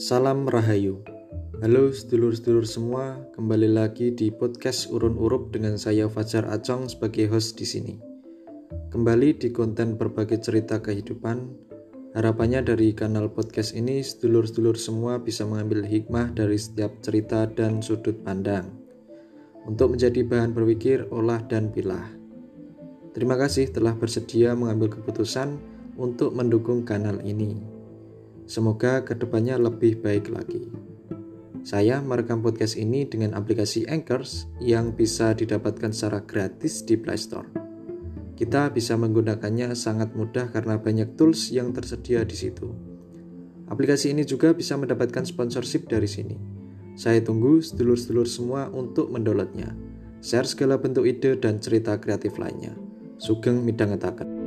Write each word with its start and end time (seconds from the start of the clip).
Salam 0.00 0.48
Rahayu. 0.48 1.04
Halo 1.60 1.92
sedulur-sedulur 1.92 2.64
semua, 2.64 3.28
kembali 3.36 3.68
lagi 3.68 4.08
di 4.08 4.32
podcast 4.32 4.88
Urun 4.88 5.20
Urup 5.20 5.52
dengan 5.52 5.76
saya 5.76 6.08
Fajar 6.08 6.48
Acong 6.48 6.88
sebagai 6.88 7.28
host 7.28 7.60
di 7.60 7.68
sini. 7.68 7.94
Kembali 8.88 9.36
di 9.36 9.52
konten 9.52 10.00
berbagai 10.00 10.40
cerita 10.40 10.80
kehidupan. 10.80 11.68
Harapannya 12.16 12.64
dari 12.64 12.96
kanal 12.96 13.28
podcast 13.36 13.76
ini 13.76 14.00
sedulur-sedulur 14.00 14.80
semua 14.80 15.20
bisa 15.20 15.44
mengambil 15.44 15.84
hikmah 15.84 16.32
dari 16.32 16.56
setiap 16.56 17.04
cerita 17.04 17.44
dan 17.44 17.84
sudut 17.84 18.16
pandang 18.24 18.72
untuk 19.68 19.94
menjadi 19.94 20.24
bahan 20.24 20.56
berpikir, 20.56 21.06
olah 21.12 21.44
dan 21.46 21.68
pilah. 21.68 22.08
Terima 23.12 23.36
kasih 23.36 23.68
telah 23.68 23.92
bersedia 23.92 24.56
mengambil 24.56 24.88
keputusan 24.88 25.60
untuk 26.00 26.32
mendukung 26.32 26.82
kanal 26.82 27.20
ini. 27.20 27.71
Semoga 28.52 29.00
ke 29.00 29.16
depannya 29.16 29.56
lebih 29.56 30.04
baik 30.04 30.28
lagi. 30.28 30.68
Saya 31.64 32.04
merekam 32.04 32.44
podcast 32.44 32.76
ini 32.76 33.08
dengan 33.08 33.32
aplikasi 33.32 33.88
Anchors 33.88 34.44
yang 34.60 34.92
bisa 34.92 35.32
didapatkan 35.32 35.88
secara 35.88 36.20
gratis 36.20 36.84
di 36.84 37.00
Play 37.00 37.16
Store. 37.16 37.48
Kita 38.36 38.68
bisa 38.68 39.00
menggunakannya 39.00 39.72
sangat 39.72 40.12
mudah 40.12 40.52
karena 40.52 40.76
banyak 40.76 41.16
tools 41.16 41.48
yang 41.48 41.72
tersedia 41.72 42.28
di 42.28 42.36
situ. 42.36 42.68
Aplikasi 43.72 44.12
ini 44.12 44.28
juga 44.28 44.52
bisa 44.52 44.76
mendapatkan 44.76 45.24
sponsorship 45.24 45.88
dari 45.88 46.04
sini. 46.04 46.36
Saya 46.92 47.24
tunggu 47.24 47.64
sedulur-sedulur 47.64 48.28
semua 48.28 48.68
untuk 48.68 49.08
mendownloadnya. 49.08 49.72
Share 50.20 50.44
segala 50.44 50.76
bentuk 50.76 51.08
ide 51.08 51.40
dan 51.40 51.56
cerita 51.56 51.96
kreatif 51.96 52.36
lainnya. 52.36 52.76
Sugeng 53.16 53.64
midhangetaken. 53.64 54.41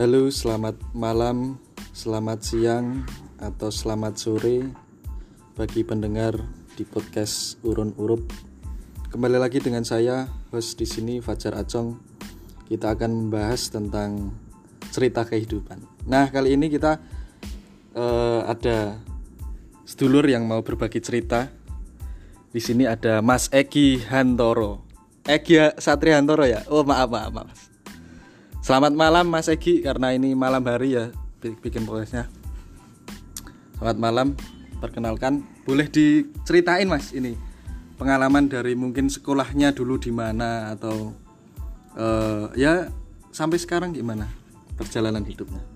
Halo, 0.00 0.32
selamat 0.32 0.80
malam, 0.96 1.60
selamat 1.92 2.40
siang, 2.40 3.04
atau 3.36 3.68
selamat 3.68 4.16
sore 4.16 4.72
bagi 5.60 5.84
pendengar 5.84 6.40
di 6.72 6.88
podcast 6.88 7.60
Urun 7.60 7.92
Urup. 8.00 8.24
Kembali 9.12 9.36
lagi 9.36 9.60
dengan 9.60 9.84
saya, 9.84 10.24
host 10.56 10.80
di 10.80 10.88
sini 10.88 11.20
Fajar 11.20 11.52
Acong. 11.52 12.00
Kita 12.64 12.96
akan 12.96 13.28
membahas 13.28 13.68
tentang 13.68 14.32
cerita 14.88 15.28
kehidupan. 15.28 16.08
Nah, 16.08 16.32
kali 16.32 16.56
ini 16.56 16.72
kita 16.72 16.96
uh, 17.92 18.48
ada 18.48 18.96
sedulur 19.84 20.24
yang 20.24 20.48
mau 20.48 20.64
berbagi 20.64 21.04
cerita. 21.04 21.52
Di 22.48 22.60
sini 22.64 22.88
ada 22.88 23.20
Mas 23.20 23.52
Egi 23.52 24.00
Hantoro. 24.08 24.80
Egi 25.28 25.60
Satria 25.76 26.16
Hantoro 26.16 26.48
ya? 26.48 26.64
Oh, 26.72 26.88
maaf, 26.88 27.12
maaf, 27.12 27.32
maaf. 27.36 27.69
Selamat 28.70 28.94
malam 28.94 29.26
Mas 29.34 29.50
Egi 29.50 29.82
karena 29.82 30.14
ini 30.14 30.30
malam 30.38 30.62
hari 30.62 30.94
ya 30.94 31.10
bikin 31.42 31.82
podcastnya. 31.90 32.30
Selamat 33.74 33.98
malam, 33.98 34.38
perkenalkan. 34.78 35.42
Boleh 35.66 35.90
diceritain 35.90 36.86
Mas 36.86 37.10
ini 37.10 37.34
pengalaman 37.98 38.46
dari 38.46 38.78
mungkin 38.78 39.10
sekolahnya 39.10 39.74
dulu 39.74 39.98
di 39.98 40.14
mana 40.14 40.70
atau 40.70 41.10
uh, 41.98 42.54
ya 42.54 42.94
sampai 43.34 43.58
sekarang 43.58 43.90
gimana 43.90 44.30
perjalanan 44.78 45.26
hidupnya? 45.26 45.66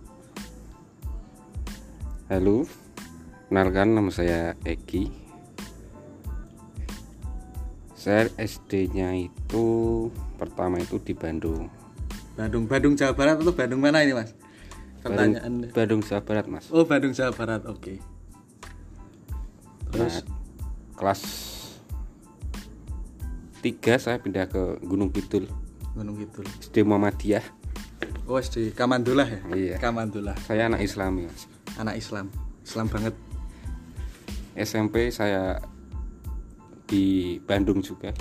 Halo, 2.31 2.63
kenalkan 3.51 3.91
nama 3.91 4.15
saya 4.15 4.55
Egi. 4.63 5.11
Saya 7.99 8.31
SD-nya 8.39 9.19
itu 9.19 9.67
pertama 10.39 10.79
itu 10.79 11.03
di 11.03 11.11
Bandung 11.11 11.83
Bandung, 12.35 12.67
Bandung 12.67 12.95
Jawa 12.99 13.15
Barat 13.15 13.39
atau 13.39 13.55
Bandung 13.55 13.79
mana 13.79 14.03
ini 14.03 14.13
mas? 14.15 14.35
Pertanyaan. 15.03 15.71
Bandung, 15.71 15.71
Bandung 15.71 16.01
Jawa 16.03 16.23
Barat 16.27 16.47
mas. 16.51 16.67
Oh 16.75 16.83
Bandung 16.83 17.15
Jawa 17.15 17.31
Barat, 17.31 17.63
oke. 17.67 17.79
Okay. 17.79 17.97
Terus 19.95 20.27
nah, 20.27 20.35
kelas 20.99 21.21
3 23.63 24.03
saya 24.03 24.19
pindah 24.19 24.51
ke 24.51 24.83
Gunung 24.83 25.15
Kidul. 25.15 25.47
Gunung 25.95 26.19
Kidul. 26.19 26.45
SD 26.59 26.83
Muhammadiyah. 26.83 27.47
Oh 28.27 28.43
SD 28.43 28.75
Kamandullah 28.75 29.31
ya? 29.31 29.41
Iya. 29.55 29.77
Kamandullah. 29.79 30.35
Saya 30.43 30.67
anak 30.67 30.83
Islam 30.83 31.23
ya. 31.23 31.31
Mas. 31.31 31.47
Anak 31.75 31.95
Islam, 31.99 32.27
Islam 32.63 32.87
banget. 32.91 33.15
SMP 34.55 35.11
saya 35.11 35.59
di 36.87 37.37
Bandung 37.43 37.83
juga, 37.83 38.15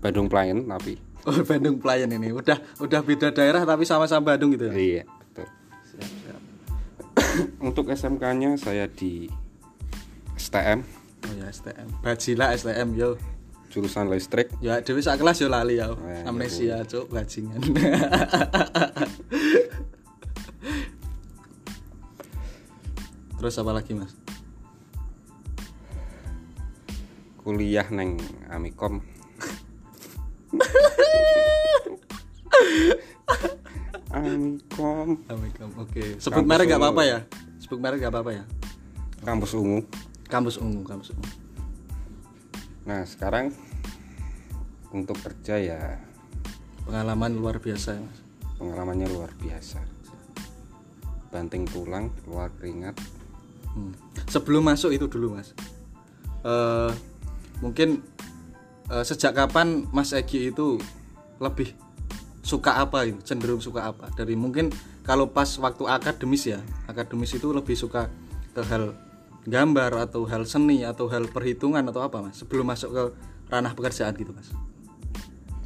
Bandung 0.00 0.32
Pelayan 0.32 0.64
tapi 0.64 0.96
Oh 1.24 1.40
Bandung 1.40 1.80
pelayan 1.80 2.12
ini 2.12 2.36
udah 2.36 2.60
udah 2.84 3.00
beda 3.00 3.32
daerah 3.32 3.64
tapi 3.64 3.88
sama-sama 3.88 4.36
Bandung 4.36 4.52
gitu 4.52 4.68
ya? 4.68 4.76
Iya 4.76 5.02
betul. 5.08 5.48
Siap 5.88 6.04
siap. 6.20 6.40
Untuk 7.64 7.88
SMK-nya 7.88 8.60
saya 8.60 8.84
di 8.84 9.32
STM. 10.36 10.84
Oh 11.24 11.32
ya 11.32 11.48
STM. 11.48 11.88
Bajila 12.04 12.52
STM 12.52 12.92
yo. 12.92 13.16
Jurusan 13.72 14.12
listrik. 14.12 14.52
Ya 14.60 14.84
dewi 14.84 15.00
sak 15.00 15.16
kelas 15.16 15.40
yo 15.40 15.48
lali 15.48 15.80
ya. 15.80 15.96
Amnesia 16.28 16.84
cuk 16.84 17.08
bajingan. 17.08 17.64
Terus 23.40 23.56
apa 23.60 23.72
lagi 23.72 23.96
mas? 23.96 24.12
Kuliah 27.40 27.88
neng 27.88 28.20
Amikom 28.52 29.13
Amikom. 34.14 35.18
Oke. 35.26 35.50
Okay. 35.90 36.08
Sebut 36.22 36.46
merek 36.46 36.70
gak 36.70 36.80
apa-apa 36.80 37.02
ya? 37.02 37.18
Sebut 37.58 37.78
merek 37.82 38.04
gak 38.04 38.12
apa-apa 38.14 38.30
ya? 38.30 38.44
Kampus 39.26 39.56
Ungu. 39.58 39.82
Kampus 40.30 40.56
Ungu, 40.62 40.82
kampus 40.86 41.10
Ungu. 41.16 41.26
Nah, 42.84 43.02
sekarang 43.08 43.50
untuk 44.94 45.18
kerja 45.18 45.56
ya 45.58 45.80
pengalaman 46.86 47.34
luar 47.34 47.58
biasa 47.58 47.96
ya, 47.96 48.02
Mas. 48.04 48.20
Pengalamannya 48.60 49.08
luar 49.10 49.32
biasa. 49.40 49.82
Banting 51.34 51.66
tulang, 51.66 52.14
keluar 52.22 52.54
keringat. 52.54 52.94
Hmm. 53.74 53.90
Sebelum 54.30 54.62
masuk 54.62 54.94
itu 54.94 55.10
dulu, 55.10 55.34
Mas. 55.34 55.50
Uh, 56.44 56.92
mungkin 57.58 58.04
uh, 58.92 59.02
sejak 59.02 59.34
kapan 59.34 59.88
Mas 59.90 60.14
Egi 60.14 60.52
itu 60.52 60.78
lebih 61.40 61.74
suka 62.54 62.78
apa 62.78 63.02
itu 63.10 63.18
cenderung 63.26 63.58
suka 63.58 63.90
apa. 63.90 64.06
Dari 64.14 64.38
mungkin 64.38 64.70
kalau 65.02 65.30
pas 65.30 65.48
waktu 65.58 65.84
akademis 65.90 66.54
ya 66.54 66.60
akademis 66.86 67.34
itu 67.34 67.50
lebih 67.50 67.74
suka 67.74 68.06
ke 68.54 68.62
hal 68.62 68.94
gambar 69.44 70.08
atau 70.08 70.24
hal 70.30 70.46
seni 70.46 70.86
atau 70.86 71.10
hal 71.10 71.26
perhitungan 71.26 71.82
atau 71.90 72.06
apa 72.06 72.22
mas? 72.22 72.38
Sebelum 72.38 72.70
masuk 72.70 72.90
ke 72.94 73.04
ranah 73.50 73.74
pekerjaan 73.74 74.14
gitu 74.14 74.30
mas. 74.30 74.54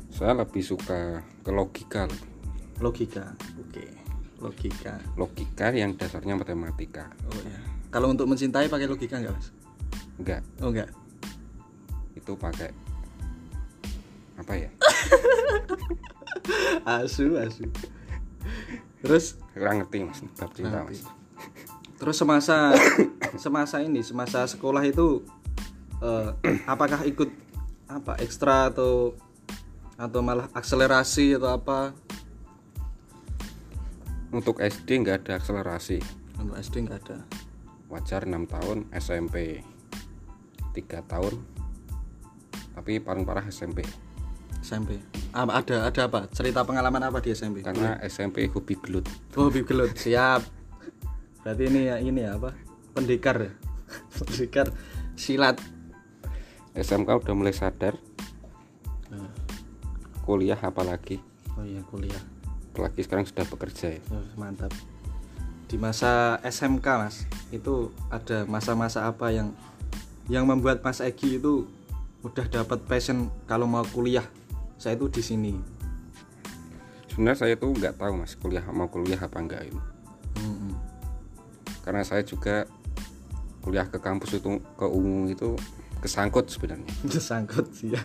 Saya 0.09 0.33
lebih 0.35 0.65
suka 0.65 1.23
ke 1.45 1.51
logika. 1.53 2.09
Logika 2.81 3.37
oke. 3.61 3.71
Okay. 3.71 3.91
logika. 4.41 4.95
Logika 5.21 5.67
yang 5.77 5.95
dasarnya 5.99 6.35
matematika. 6.41 7.13
Oh 7.29 7.43
ya 7.45 7.61
kalau 7.89 8.13
untuk 8.13 8.29
mencintai 8.29 8.69
pakai 8.69 8.89
logika 8.89 9.21
enggak 9.21 9.37
mas? 9.37 9.49
Enggak 10.21 10.43
oh 10.65 10.73
enggak 10.73 10.91
itu 12.19 12.33
pakai 12.37 12.71
apa 14.49 14.57
ya? 14.57 14.73
Asu 17.05 17.37
asu. 17.37 17.69
Terus? 19.05 19.37
Kurang 19.53 19.85
ngerti 19.85 20.09
mas. 20.09 20.25
Bab 20.41 20.57
cinta 20.57 20.81
mas. 20.89 21.05
Terus 22.01 22.17
semasa 22.17 22.73
semasa 23.45 23.85
ini 23.85 24.01
semasa 24.01 24.49
sekolah 24.49 24.89
itu 24.89 25.21
uh, 26.01 26.33
apakah 26.65 27.05
ikut 27.05 27.29
apa 27.93 28.17
ekstra 28.25 28.73
atau 28.73 29.13
atau 30.01 30.21
malah 30.25 30.49
akselerasi 30.57 31.37
atau 31.37 31.53
apa? 31.53 31.93
Untuk 34.33 34.65
SD 34.65 35.05
nggak 35.05 35.29
ada 35.29 35.45
akselerasi. 35.45 36.01
Untuk 36.41 36.57
SD 36.57 36.89
nggak 36.89 36.99
ada. 37.05 37.21
Wajar 37.93 38.25
6 38.25 38.33
tahun 38.49 38.79
SMP 38.97 39.61
3 40.73 41.05
tahun. 41.05 41.37
Tapi 42.73 43.05
paling 43.05 43.29
parah 43.29 43.45
SMP 43.53 43.85
SMP 44.63 44.99
ada 45.33 45.87
ada 45.87 46.01
apa? 46.09 46.27
Cerita 46.33 46.65
pengalaman 46.65 47.05
apa 47.05 47.21
di 47.21 47.31
SMP 47.37 47.61
karena 47.61 48.01
SMP 48.09 48.49
hobi 48.49 48.75
gelut. 48.81 49.07
Oh, 49.37 49.47
hobi 49.49 49.63
gelut. 49.63 49.95
Siap. 49.95 50.43
Berarti 51.45 51.63
ini 51.69 51.81
ya 51.87 51.97
ini 52.01 52.21
ya 52.25 52.35
apa? 52.35 52.57
Pendekar 52.97 53.37
ya? 53.39 53.53
Pendekar 54.19 54.73
silat. 55.15 55.61
SMK 56.75 57.09
udah 57.23 57.35
mulai 57.35 57.55
sadar. 57.55 57.99
Nah. 59.09 59.33
kuliah 60.27 60.61
apalagi? 60.61 61.17
Oh 61.57 61.65
iya 61.65 61.81
kuliah. 61.89 62.21
Apalagi 62.77 63.01
sekarang 63.01 63.25
sudah 63.25 63.49
bekerja 63.49 63.97
ya? 63.97 64.01
Oh, 64.13 64.25
mantap. 64.37 64.73
Di 65.69 65.77
masa 65.77 66.41
SMK 66.45 66.87
mas 66.97 67.17
itu 67.53 67.93
ada 68.09 68.45
masa-masa 68.49 69.09
apa 69.09 69.33
yang 69.33 69.53
yang 70.29 70.45
membuat 70.45 70.85
Mas 70.85 71.01
Egi 71.01 71.41
itu 71.41 71.65
udah 72.21 72.45
dapat 72.53 72.85
passion 72.85 73.33
kalau 73.49 73.65
mau 73.65 73.81
kuliah 73.89 74.25
saya 74.79 74.95
itu 74.95 75.07
di 75.11 75.23
sini. 75.23 75.53
Sebenarnya 77.11 77.39
saya 77.43 77.55
tuh 77.59 77.75
nggak 77.75 77.99
tahu 77.99 78.15
mas 78.15 78.39
kuliah 78.39 78.63
mau 78.71 78.87
kuliah 78.87 79.19
apa 79.19 79.43
enggak 79.43 79.67
itu. 79.67 79.81
Hmm, 80.39 80.71
karena 81.83 82.07
saya 82.07 82.23
juga 82.23 82.71
kuliah 83.59 83.91
ke 83.91 83.99
kampus 83.99 84.39
itu 84.39 84.63
ke 84.79 84.87
UNU 84.87 85.35
itu 85.35 85.59
kesangkut 85.99 86.47
sebenarnya. 86.47 86.87
Sangkut 87.19 87.75
sih 87.75 87.91
ya. 87.91 88.03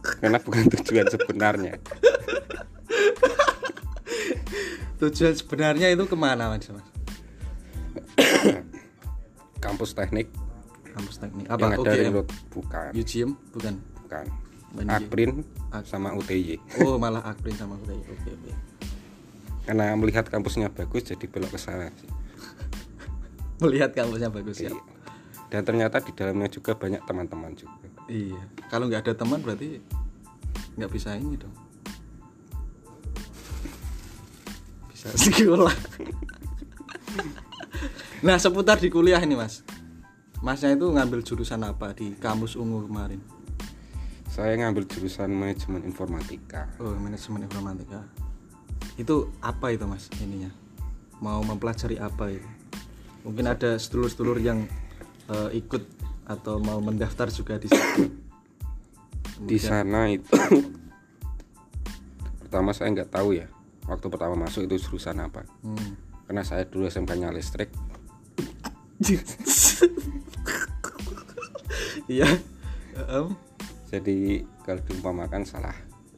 Karena 0.00 0.40
bukan 0.40 0.72
tujuan 0.72 1.06
sebenarnya. 1.12 1.76
Tujuan 5.04 5.36
sebenarnya 5.36 5.92
itu 5.92 6.08
ke 6.08 6.16
mana 6.16 6.48
mas? 6.48 6.64
Mas? 6.72 6.88
Kampus 9.60 9.92
teknik. 9.92 10.32
Kampus 10.96 11.20
teknik. 11.20 11.44
Yang 11.44 11.60
apa 11.60 11.64
ada 11.76 11.76
di 11.76 12.08
UGM 12.08 12.12
Lut 12.16 12.28
bukan. 12.48 12.90
UGM 12.96 13.30
bukan. 13.52 13.74
Bukan 14.00 14.43
Akprin 14.82 15.46
Ak- 15.70 15.86
sama 15.86 16.10
UTY 16.18 16.58
oh 16.82 16.98
malah 16.98 17.22
Akprin 17.22 17.54
sama 17.54 17.78
UTI 17.78 18.02
oke 18.02 18.30
oke. 18.34 18.52
Karena 19.64 19.96
melihat 19.96 20.28
kampusnya 20.28 20.68
bagus 20.68 21.08
jadi 21.08 21.24
belok 21.24 21.56
ke 21.56 21.58
sana 21.62 21.88
sih. 21.96 22.10
melihat 23.62 23.94
kampusnya 23.94 24.28
bagus 24.28 24.60
ya? 24.60 24.74
Iya. 24.74 24.82
dan 25.54 25.62
ternyata 25.62 26.02
di 26.02 26.10
dalamnya 26.10 26.50
juga 26.50 26.74
banyak 26.74 27.06
teman-teman 27.06 27.54
juga. 27.54 27.86
Iya. 28.10 28.42
Kalau 28.66 28.90
nggak 28.90 29.06
ada 29.06 29.14
teman 29.14 29.38
berarti 29.38 29.78
nggak 30.74 30.90
bisa 30.90 31.14
ini 31.14 31.38
dong. 31.38 31.54
Bisa 34.90 35.14
sekolah. 35.30 35.74
Nah 38.26 38.36
seputar 38.42 38.82
di 38.82 38.90
kuliah 38.90 39.22
ini 39.22 39.38
mas. 39.38 39.62
Masnya 40.42 40.74
itu 40.74 40.90
ngambil 40.90 41.22
jurusan 41.22 41.62
apa 41.62 41.94
di 41.96 42.18
kampus 42.18 42.58
ungu 42.58 42.84
kemarin 42.84 43.22
saya 44.34 44.58
ngambil 44.58 44.90
jurusan 44.90 45.30
manajemen 45.30 45.86
informatika. 45.86 46.66
Oh 46.82 46.90
manajemen 46.98 47.46
informatika. 47.46 48.02
Itu 48.98 49.30
apa 49.38 49.70
itu 49.70 49.86
mas 49.86 50.10
ininya? 50.18 50.50
Mau 51.22 51.38
mempelajari 51.46 52.02
apa 52.02 52.34
itu? 52.34 52.50
Mungkin 53.22 53.46
ada 53.46 53.78
sedulur-sedulur 53.78 54.42
yang 54.42 54.66
eh, 55.30 55.50
ikut 55.54 55.86
atau 56.26 56.58
mau 56.58 56.82
mendaftar 56.82 57.30
juga 57.30 57.62
di 57.62 57.70
situ. 57.70 58.10
Di 59.38 59.58
sana 59.62 60.10
itu 60.10 60.34
pertama 62.42 62.74
saya 62.74 62.90
nggak 62.90 63.14
tahu 63.14 63.38
ya 63.38 63.46
waktu 63.86 64.06
pertama 64.10 64.34
masuk 64.34 64.66
itu 64.66 64.82
jurusan 64.82 65.22
apa. 65.22 65.46
Hmm. 65.62 65.94
karena 66.24 66.40
saya 66.40 66.64
dulu 66.66 66.90
SMK 66.90 67.10
nya 67.22 67.30
listrik. 67.30 67.70
Iya. 72.04 72.28
Em, 73.08 73.32
jadi 73.98 74.42
kalau 74.66 74.80
diumpamakan 74.82 75.42
salah 75.46 75.74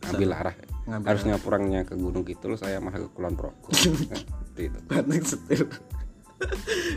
ambil 0.07 0.33
arah. 0.33 0.57
Ngambil 0.87 1.09
harusnya 1.09 1.35
pulangnya 1.43 1.83
ke 1.83 1.99
Gunung 1.99 2.23
Kidul 2.23 2.55
saya 2.55 2.79
malah 2.79 3.03
ke 3.03 3.11
Kulon 3.11 3.35
Progo. 3.35 3.69
Itu. 4.57 4.79
Banting 4.89 5.25
setir. 5.25 5.67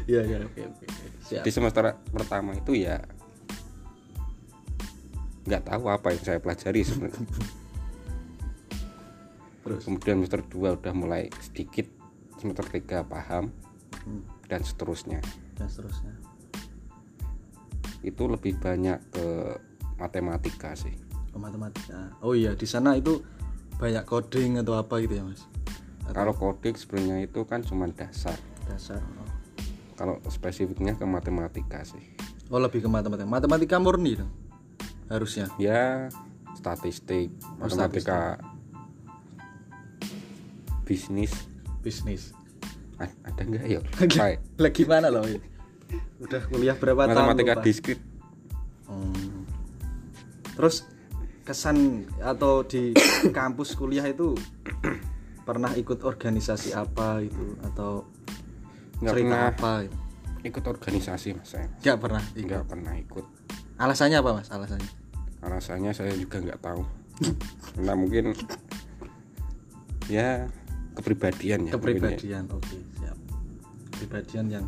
Iya 0.03 0.27
iya 0.27 0.37
oke 0.43 0.59
oke 0.67 0.83
oke. 0.83 1.07
siap. 1.23 1.47
Di 1.47 1.51
semester 1.55 1.95
pertama 2.11 2.51
itu 2.59 2.75
ya 2.75 2.99
nggak 5.47 5.63
tahu 5.63 5.87
apa 5.87 6.11
yang 6.11 6.23
saya 6.27 6.43
pelajari 6.43 6.83
sebenarnya. 6.83 7.23
Terus? 9.63 9.81
Kemudian 9.87 10.19
semester 10.19 10.43
2 10.43 10.75
udah 10.75 10.91
mulai 10.91 11.31
sedikit 11.39 11.87
semester 12.35 12.67
3 12.67 13.07
paham 13.07 13.47
Hmm, 14.05 14.23
dan 14.47 14.61
seterusnya. 14.63 15.19
Dan 15.59 15.67
seterusnya. 15.67 16.13
Itu 17.99 18.31
lebih 18.31 18.55
banyak 18.57 18.99
ke 19.11 19.27
matematika 19.99 20.73
sih. 20.73 20.95
Oh, 21.35 21.39
matematika. 21.39 22.15
Oh 22.23 22.33
iya 22.33 22.55
di 22.55 22.65
sana 22.65 22.95
itu 22.95 23.21
banyak 23.77 24.07
coding 24.07 24.57
atau 24.63 24.79
apa 24.79 24.97
gitu 25.03 25.19
ya 25.19 25.23
mas? 25.27 25.45
Kalau 26.09 26.33
coding 26.33 26.73
sebenarnya 26.73 27.27
itu 27.29 27.45
kan 27.45 27.61
cuma 27.61 27.85
dasar. 27.91 28.33
dasar 28.65 29.01
oh. 29.01 29.29
kalau 29.97 30.21
spesifiknya 30.29 30.93
ke 30.93 31.03
matematika 31.03 31.81
sih. 31.83 32.01
Oh 32.49 32.57
lebih 32.57 32.81
ke 32.81 32.89
matematika. 32.89 33.27
Matematika 33.29 33.75
murni 33.77 34.17
dong 34.17 34.31
harusnya? 35.09 35.49
Ya 35.61 36.07
statistik 36.55 37.29
Oh, 37.59 37.65
matematika. 37.67 38.39
bisnis. 40.85 41.33
Bisnis. 41.85 42.33
A- 42.97 43.19
ada 43.25 43.41
nggak? 43.45 43.63
Ya 43.69 43.79
lagi, 44.01 44.17
lagi 44.57 44.83
mana 44.89 45.13
loh 45.13 45.25
ini? 45.27 45.41
udah 46.19 46.41
kuliah 46.51 46.75
berapa 46.75 47.07
matematika 47.07 47.57
tahun 47.57 47.57
lupa. 47.57 47.65
diskrit 47.65 47.99
Hmm. 48.89 49.18
Terus 50.59 50.83
kesan 51.47 52.03
atau 52.19 52.67
di 52.67 52.91
kampus 53.37 53.79
kuliah 53.79 54.03
itu 54.11 54.35
pernah 55.47 55.71
ikut 55.71 56.03
organisasi 56.03 56.75
apa 56.75 57.23
itu 57.23 57.55
atau 57.63 58.03
nggak 58.99 59.13
cerita 59.15 59.31
pernah. 59.31 59.55
apa? 59.55 59.71
Ikut 60.43 60.63
organisasi 60.67 61.27
mas 61.39 61.47
saya. 61.55 61.71
Nggak 61.79 61.97
pernah 62.03 62.23
ikut. 62.35 62.43
nggak 62.43 62.63
pernah 62.67 62.93
ikut. 62.99 63.25
Alasannya 63.79 64.19
apa 64.19 64.29
mas? 64.35 64.47
Alasannya? 64.51 64.91
Alasannya 65.39 65.91
saya 65.95 66.11
juga 66.19 66.43
nggak 66.43 66.59
tahu. 66.59 66.83
Karena 67.79 67.93
mungkin 67.95 68.35
ya 70.19 70.43
kepribadian 70.99 71.71
ya 71.71 71.71
ya. 71.71 71.73
kepribadian 71.79 72.43
oke 72.51 72.75
siap. 72.99 73.17
Kepribadian 73.95 74.45
yang 74.51 74.65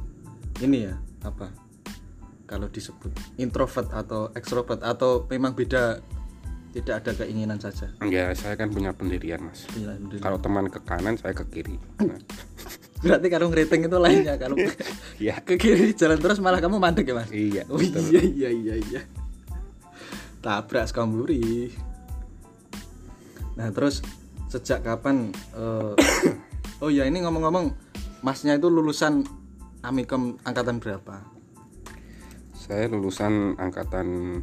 ini 0.64 0.88
ya 0.88 0.96
apa 1.28 1.52
kalau 2.52 2.68
disebut 2.68 3.16
introvert 3.40 3.88
atau 3.96 4.28
ekstrovert 4.36 4.84
atau 4.84 5.24
memang 5.32 5.56
beda 5.56 6.04
tidak 6.72 7.04
ada 7.04 7.12
keinginan 7.24 7.60
saja. 7.60 7.88
Ya 8.08 8.32
saya 8.36 8.60
kan 8.60 8.72
punya 8.72 8.92
pendirian 8.92 9.44
mas. 9.44 9.68
Alhamdulillah. 9.72 10.24
kalau 10.24 10.38
teman 10.40 10.68
ke 10.68 10.80
kanan 10.84 11.16
saya 11.16 11.32
ke 11.36 11.44
kiri. 11.48 11.76
Nah, 12.04 12.20
berarti 13.04 13.28
kalau 13.32 13.48
ngeriting 13.52 13.88
itu 13.88 13.98
lainnya 13.98 14.36
kalau 14.36 14.56
ya 15.20 15.40
ke 15.48 15.56
kiri 15.56 15.96
jalan 15.96 16.20
terus 16.20 16.44
malah 16.44 16.60
kamu 16.60 16.76
mandek 16.80 17.08
ya 17.08 17.16
mas? 17.16 17.32
Iya 17.32 17.64
oh 17.72 17.80
iya 17.80 18.22
iya 18.24 18.50
iya 18.52 18.76
iya. 18.78 19.02
Tabrak 20.44 20.92
sekamburi 20.92 21.72
nah 23.60 23.68
terus 23.68 24.00
sejak 24.48 24.80
kapan 24.82 25.30
eh, 25.54 25.94
oh 26.84 26.90
ya 26.90 27.04
ini 27.04 27.20
ngomong-ngomong 27.20 27.74
masnya 28.24 28.56
itu 28.56 28.72
lulusan 28.72 29.28
amikom 29.84 30.40
angkatan 30.48 30.80
berapa 30.80 31.41
saya 32.72 32.88
lulusan 32.88 33.60
angkatan 33.60 34.40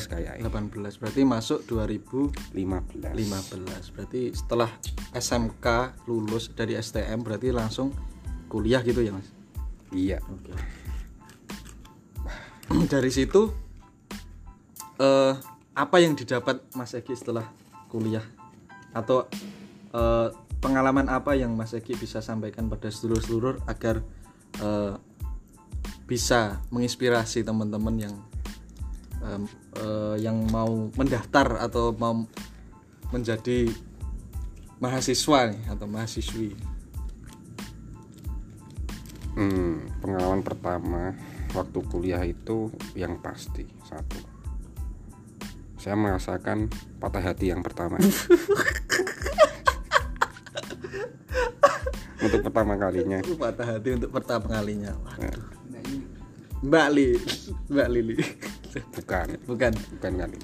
kayak 0.06 0.38
18 0.38 1.02
berarti 1.02 1.26
masuk 1.26 1.66
2015 1.66 2.54
15 2.54 3.94
berarti 3.98 4.30
setelah 4.30 4.70
SMK 5.10 5.66
lulus 6.06 6.54
dari 6.54 6.78
STM 6.78 7.26
berarti 7.26 7.50
langsung 7.50 7.90
kuliah 8.46 8.78
gitu 8.86 9.02
ya 9.02 9.10
mas? 9.10 9.26
Iya. 9.90 10.22
Oke. 10.22 10.54
Dari 12.94 13.10
situ 13.10 13.50
eh 15.02 15.34
apa 15.74 15.96
yang 15.98 16.14
didapat 16.14 16.62
Mas 16.78 16.94
Egi 16.94 17.18
setelah 17.18 17.50
kuliah? 17.90 18.22
Atau 18.94 19.26
eh, 19.90 20.30
pengalaman 20.58 21.06
apa 21.06 21.38
yang 21.38 21.54
Mas 21.54 21.74
Egi 21.74 21.94
bisa 21.94 22.18
sampaikan 22.18 22.66
pada 22.66 22.90
sedulur-sedulur 22.90 23.62
agar 23.70 24.02
eh, 24.58 24.94
bisa 26.08 26.64
menginspirasi 26.72 27.44
teman-teman 27.44 27.94
yang 28.00 28.14
em, 29.22 29.44
eh, 29.78 30.16
yang 30.24 30.36
mau 30.50 30.90
mendaftar 30.96 31.62
atau 31.62 31.94
mau 31.94 32.26
menjadi 33.12 33.70
mahasiswa 34.78 35.52
nih 35.52 35.62
atau 35.68 35.86
mahasiswi. 35.86 36.50
Hmm, 39.38 39.86
pengalaman 40.02 40.42
pertama 40.42 41.14
waktu 41.54 41.78
kuliah 41.86 42.22
itu 42.26 42.74
yang 42.98 43.22
pasti 43.22 43.62
satu. 43.86 44.18
Saya 45.78 45.94
merasakan 45.94 46.66
patah 46.98 47.22
hati 47.22 47.54
yang 47.54 47.62
pertama. 47.62 48.02
Untuk 52.28 52.44
pertama 52.44 52.76
kalinya. 52.76 53.18
Patah 53.24 53.66
hati 53.66 53.88
untuk 53.96 54.10
pertama 54.12 54.46
kalinya. 54.52 54.92
Waduh. 55.00 55.58
Mbak 56.58 56.88
Li, 56.90 57.08
Mbak 57.70 57.88
Lili. 57.88 58.16
Bukan, 58.94 59.26
Bukan. 59.46 59.72
bukan 59.96 60.12
kali. 60.20 60.38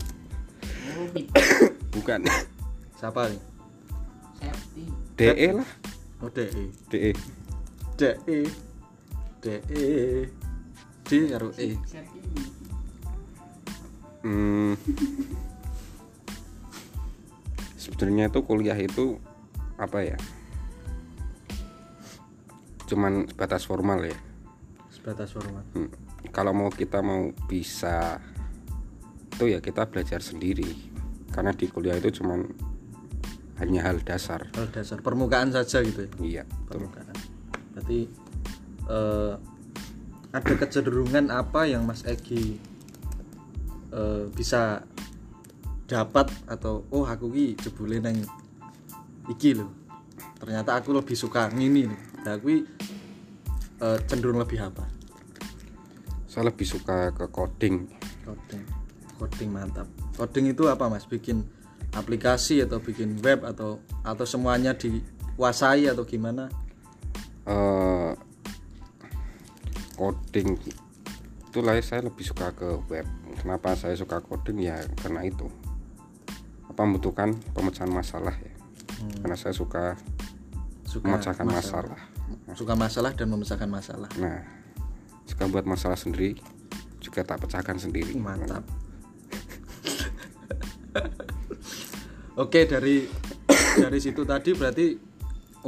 Bukan. 1.92 2.20
Siapa 2.96 3.28
nih? 3.28 3.42
DE 5.14 5.48
lah, 5.54 5.70
Oh, 6.24 6.30
DE. 6.32 6.72
DE. 6.90 7.12
DE. 8.00 8.40
DE. 9.44 9.84
D 11.04 11.10
karo 11.30 11.52
E. 11.60 11.76
Hmm. 14.24 14.72
Sebenarnya 17.76 18.32
itu 18.32 18.40
kuliah 18.40 18.78
itu 18.80 19.20
apa 19.76 20.00
ya? 20.00 20.16
Cuman 22.94 23.26
sebatas 23.26 23.66
formal 23.66 24.06
ya. 24.06 24.14
sebatas 24.94 25.34
formal. 25.34 25.66
Hmm, 25.74 25.90
kalau 26.30 26.54
mau 26.54 26.70
kita 26.70 27.02
mau 27.02 27.34
bisa 27.50 28.22
itu 29.34 29.50
ya 29.50 29.58
kita 29.58 29.90
belajar 29.90 30.22
sendiri. 30.22 30.94
Karena 31.34 31.50
di 31.50 31.66
kuliah 31.66 31.98
itu 31.98 32.22
cuman 32.22 32.46
hanya 33.58 33.90
hal 33.90 33.98
dasar. 34.06 34.46
Hal 34.54 34.70
dasar 34.70 35.02
permukaan 35.02 35.50
saja 35.50 35.82
gitu 35.82 36.06
ya? 36.06 36.10
Iya 36.22 36.42
betul. 36.46 36.86
Permukaan. 36.86 37.14
Berarti 37.74 38.00
eh, 38.86 39.34
ada 40.30 40.54
kecenderungan 40.54 41.34
apa 41.34 41.66
yang 41.66 41.82
Mas 41.82 42.06
Egi 42.06 42.62
eh, 43.90 44.24
bisa 44.30 44.86
dapat 45.90 46.30
atau 46.46 46.86
oh 46.94 47.04
aku 47.04 47.28
ki 47.34 47.58
jebule 47.60 47.98
nang 47.98 48.16
iki 49.28 49.52
loh 49.52 49.68
ternyata 50.40 50.80
aku 50.80 50.96
lebih 50.96 51.12
suka 51.12 51.52
ngini 51.52 51.92
nih 51.92 52.13
nah 52.24 52.40
ki, 52.40 52.64
eh, 53.84 53.98
cenderung 54.08 54.40
lebih 54.40 54.58
apa? 54.64 54.88
Saya 56.24 56.50
lebih 56.50 56.66
suka 56.66 57.14
ke 57.14 57.30
coding. 57.30 57.86
Coding. 58.26 58.62
Coding 59.20 59.48
mantap. 59.54 59.86
Coding 60.18 60.50
itu 60.50 60.66
apa 60.66 60.90
mas? 60.90 61.06
Bikin 61.06 61.46
aplikasi 61.94 62.58
atau 62.66 62.82
bikin 62.82 63.22
web 63.22 63.46
atau 63.46 63.78
atau 64.02 64.26
semuanya 64.26 64.74
dikuasai 64.74 65.86
atau 65.86 66.02
gimana? 66.02 66.50
Eh 67.46 68.12
coding 69.94 70.58
itulah 71.54 71.78
saya 71.78 72.02
lebih 72.02 72.26
suka 72.26 72.50
ke 72.50 72.82
web. 72.90 73.06
Kenapa 73.38 73.78
saya 73.78 73.94
suka 73.94 74.18
coding? 74.18 74.58
Ya 74.58 74.82
karena 74.98 75.22
itu. 75.22 75.46
Apa 76.66 76.82
membutuhkan 76.82 77.38
pemecahan 77.54 77.94
masalah 77.94 78.34
ya. 78.42 78.54
Karena 79.22 79.38
saya 79.38 79.54
suka 79.54 79.94
suka 80.82 81.06
memecahkan 81.14 81.46
masalah. 81.46 82.13
Suka 82.54 82.78
masalah 82.78 83.12
dan 83.14 83.30
memecahkan 83.30 83.68
masalah. 83.68 84.08
Nah 84.18 84.42
suka 85.25 85.49
buat 85.49 85.64
masalah 85.64 85.96
sendiri 85.96 86.37
juga 87.00 87.25
tak 87.26 87.40
pecahkan 87.44 87.76
sendiri. 87.76 88.16
Mantap. 88.16 88.64
Oke 92.42 92.66
dari 92.66 93.06
dari 93.84 93.99
situ 94.00 94.25
tadi 94.25 94.56
berarti 94.56 94.96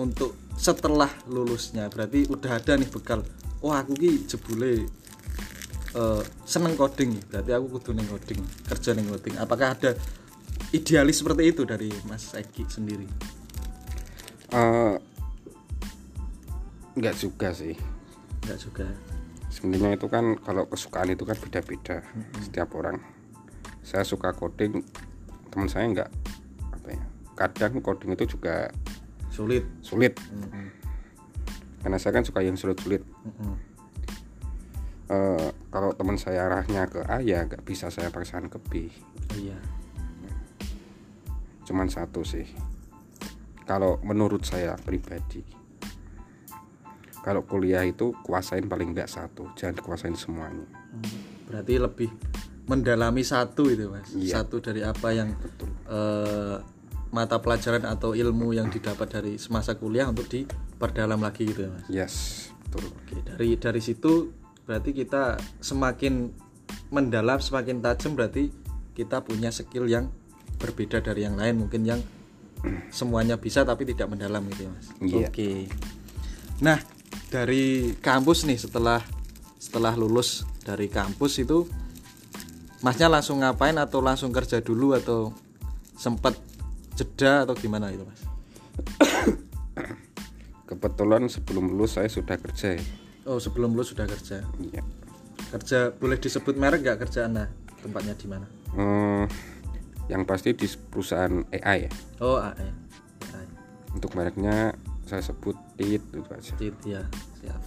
untuk 0.01 0.49
setelah 0.57 1.13
lulusnya 1.29 1.93
berarti 1.93 2.25
udah 2.31 2.53
ada 2.57 2.77
nih 2.81 2.89
bekal. 2.89 3.21
Oh 3.61 3.73
aku 3.73 3.95
ki 3.97 4.29
jebule 4.29 4.87
eh, 5.97 6.23
seneng 6.45 6.77
coding 6.77 7.17
berarti 7.29 7.53
aku 7.53 7.67
kudu 7.81 7.93
neng 7.97 8.09
coding 8.09 8.41
kerja 8.69 8.95
neng 8.97 9.09
coding. 9.13 9.37
Apakah 9.41 9.77
ada 9.77 9.95
idealis 10.73 11.21
seperti 11.21 11.53
itu 11.53 11.65
dari 11.69 11.93
Mas 12.09 12.35
Egi 12.35 12.65
sendiri? 12.67 13.07
Eh, 14.53 14.97
nggak 16.97 17.15
juga 17.21 17.53
sih. 17.53 17.77
Enggak 18.43 18.59
juga. 18.59 18.89
Sebenarnya 19.53 20.01
itu 20.01 20.09
kan 20.09 20.37
kalau 20.41 20.65
kesukaan 20.67 21.13
itu 21.13 21.23
kan 21.29 21.37
beda-beda 21.37 22.03
setiap 22.41 22.73
orang. 22.75 22.99
Saya 23.87 24.03
suka 24.03 24.35
coding 24.35 24.83
teman 25.53 25.69
saya 25.71 25.89
nggak 25.89 26.11
apa 26.75 26.89
ya 26.93 27.05
kadang 27.33 27.81
coding 27.81 28.13
itu 28.13 28.37
juga 28.37 28.69
sulit. 29.33 29.65
sulit. 29.85 30.17
Mm-mm. 30.33 30.69
karena 31.81 32.03
saya 32.03 32.19
kan 32.19 32.27
suka 32.27 32.43
yang 32.43 32.59
sulit-sulit. 32.59 33.07
Eh, 35.07 35.49
kalau 35.71 35.95
teman 35.95 36.19
saya 36.19 36.51
arahnya 36.51 36.91
ke 36.91 37.07
A 37.07 37.23
ya 37.23 37.47
nggak 37.47 37.63
bisa 37.63 37.95
saya 37.95 38.11
paksakan 38.11 38.51
ke 38.51 38.59
B. 38.59 38.91
Iya. 39.39 39.55
Cuman 41.63 41.87
satu 41.87 42.27
sih. 42.27 42.51
Kalau 43.67 44.03
menurut 44.03 44.43
saya 44.43 44.75
pribadi 44.79 45.66
kalau 47.27 47.43
kuliah 47.43 47.83
itu 47.83 48.15
kuasain 48.23 48.71
paling 48.71 48.95
nggak 48.95 49.11
satu 49.11 49.51
jangan 49.59 49.83
kuasain 49.83 50.15
semuanya. 50.15 50.63
Hmm, 50.95 51.51
berarti 51.51 51.75
lebih 51.75 52.11
mendalami 52.71 53.27
satu 53.27 53.67
itu 53.67 53.91
mas. 53.91 54.15
Iya. 54.15 54.39
satu 54.47 54.63
dari 54.63 54.87
apa 54.87 55.11
yang 55.11 55.35
betul. 55.35 55.67
eh, 55.91 56.63
mata 57.11 57.43
pelajaran 57.43 57.83
atau 57.83 58.15
ilmu 58.15 58.55
yang 58.55 58.71
didapat 58.71 59.11
dari 59.11 59.33
semasa 59.43 59.75
kuliah 59.75 60.07
untuk 60.07 60.31
diperdalam 60.31 61.19
lagi 61.19 61.51
gitu 61.51 61.67
ya 61.67 61.71
mas? 61.75 61.87
Yes 61.91 62.15
betul. 62.63 62.95
Oke, 62.95 63.17
dari 63.27 63.59
dari 63.59 63.81
situ 63.83 64.31
berarti 64.63 64.95
kita 64.95 65.35
semakin 65.59 66.31
mendalam 66.95 67.43
semakin 67.43 67.83
tajam 67.83 68.15
berarti 68.15 68.55
kita 68.95 69.27
punya 69.27 69.51
skill 69.51 69.91
yang 69.91 70.15
berbeda 70.63 71.03
dari 71.03 71.27
yang 71.27 71.35
lain. 71.35 71.59
Mungkin 71.59 71.83
yang 71.83 72.01
semuanya 72.95 73.35
bisa 73.35 73.67
tapi 73.67 73.83
tidak 73.83 74.11
mendalam 74.15 74.47
gitu 74.55 74.67
ya 74.67 74.71
mas? 74.71 74.87
Iya. 75.03 75.27
oke. 75.27 75.51
Nah 76.63 76.79
dari 77.27 77.95
kampus 77.99 78.47
nih 78.47 78.59
setelah 78.59 79.03
setelah 79.57 79.93
lulus 79.95 80.47
dari 80.63 80.87
kampus 80.87 81.43
itu 81.43 81.67
masnya 82.81 83.11
langsung 83.11 83.43
ngapain 83.43 83.75
atau 83.77 83.99
langsung 83.99 84.31
kerja 84.31 84.63
dulu 84.63 84.95
atau 84.95 85.35
sempat 85.97 86.37
jeda 86.95 87.43
atau 87.43 87.57
gimana 87.57 87.91
itu 87.91 88.05
mas 88.05 88.21
kebetulan 90.67 91.27
sebelum 91.31 91.71
lulus 91.73 91.95
saya 91.99 92.11
sudah 92.11 92.37
kerja 92.39 92.77
ya. 92.79 92.83
oh 93.27 93.39
sebelum 93.39 93.75
lulus 93.75 93.95
sudah 93.95 94.07
kerja 94.07 94.43
Iya. 94.61 94.83
kerja 95.55 95.79
boleh 95.95 96.19
disebut 96.19 96.55
merek 96.59 96.83
nggak 96.83 97.07
kerjaan 97.07 97.39
nah 97.39 97.49
tempatnya 97.83 98.15
di 98.15 98.27
mana 98.27 98.47
Eh, 98.77 99.25
yang 100.13 100.29
pasti 100.29 100.53
di 100.53 100.69
perusahaan 100.69 101.43
AI 101.49 101.89
ya 101.89 101.91
oh 102.21 102.37
AE 102.39 102.69
AE. 103.33 103.47
untuk 103.95 104.13
mereknya 104.13 104.75
saya 105.07 105.23
sebut 105.23 105.55
tit 105.79 106.03
itu 106.03 106.31
aja. 106.35 106.53
Tit 106.59 106.77
ya 106.83 107.03
siap. 107.39 107.63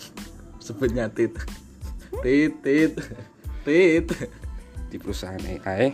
Sebutnya 0.64 1.12
tit. 1.12 1.36
Tit 2.24 2.56
tit. 2.64 2.96
Tit. 3.62 4.08
Di 4.88 4.96
perusahaan 4.96 5.38
AI 5.38 5.92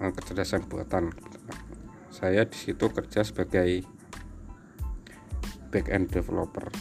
eh, 0.00 0.12
kecerdasan 0.16 0.64
buatan. 0.66 1.12
Saya 2.08 2.48
di 2.48 2.56
situ 2.56 2.88
kerja 2.88 3.22
sebagai 3.22 3.84
back 5.68 5.92
end 5.92 6.08
developer. 6.08 6.72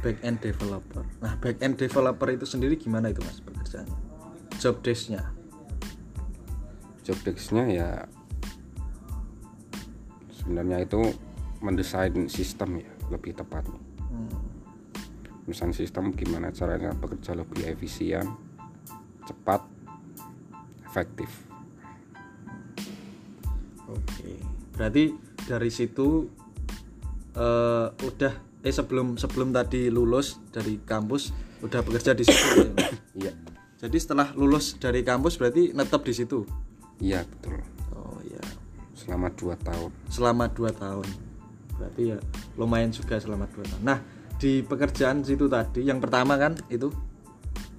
Back 0.00 0.24
end 0.24 0.40
developer. 0.40 1.04
Nah 1.20 1.36
back 1.44 1.60
end 1.60 1.76
developer 1.76 2.28
itu 2.32 2.48
sendiri 2.48 2.80
gimana 2.80 3.12
itu 3.12 3.20
mas 3.20 3.44
pekerjaannya? 3.44 3.96
Job 4.56 4.80
desknya? 4.80 5.22
Job 7.04 7.20
desk-nya 7.24 7.64
ya 7.68 7.90
sebenarnya 10.32 10.84
itu 10.84 11.00
mendesain 11.58 12.30
sistem 12.30 12.82
ya 12.82 12.92
lebih 13.10 13.34
tepatnya 13.34 13.80
Hmm. 14.08 14.32
mendesain 15.44 15.72
sistem 15.76 16.16
gimana 16.16 16.48
caranya 16.48 16.96
bekerja 16.96 17.36
lebih 17.36 17.68
efisien 17.68 18.24
cepat 19.28 19.60
efektif. 20.88 21.28
Oke. 23.84 24.40
Berarti 24.72 25.12
dari 25.44 25.68
situ 25.68 26.32
eh, 27.36 27.86
udah 27.92 28.32
eh 28.64 28.72
sebelum 28.72 29.20
sebelum 29.20 29.52
tadi 29.52 29.92
lulus 29.92 30.40
dari 30.48 30.80
kampus 30.80 31.36
udah 31.60 31.84
bekerja 31.84 32.16
di 32.16 32.24
situ 32.24 32.64
ya, 32.64 32.72
iya. 33.28 33.32
Jadi 33.78 33.96
setelah 34.00 34.32
lulus 34.34 34.80
dari 34.80 35.04
kampus 35.04 35.36
berarti 35.36 35.76
netap 35.76 36.02
di 36.02 36.16
situ? 36.16 36.48
Iya 36.98 37.28
betul. 37.28 37.60
Oh 37.92 38.18
ya 38.24 38.40
selama 38.96 39.28
dua 39.36 39.54
tahun. 39.60 39.92
Selama 40.08 40.48
2 40.48 40.72
tahun 40.72 41.27
berarti 41.78 42.02
ya 42.14 42.18
lumayan 42.58 42.90
juga 42.90 43.16
selama 43.22 43.46
2 43.46 43.62
tahun 43.64 43.82
nah 43.86 43.98
di 44.38 44.62
pekerjaan 44.62 45.26
situ 45.26 45.50
tadi 45.50 45.82
yang 45.82 45.98
pertama 45.98 46.38
kan 46.38 46.54
itu? 46.70 46.94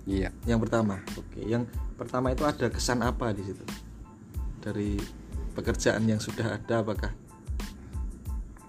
Iya. 0.03 0.35
Yang 0.43 0.67
pertama. 0.67 0.99
Oke 1.15 1.39
yang 1.47 1.63
pertama 1.95 2.35
itu 2.35 2.43
ada 2.43 2.67
kesan 2.67 2.99
apa 2.99 3.31
di 3.31 3.47
situ? 3.47 3.63
Dari 4.59 4.99
pekerjaan 5.55 6.03
yang 6.03 6.19
sudah 6.19 6.59
ada 6.59 6.83
apakah 6.83 7.15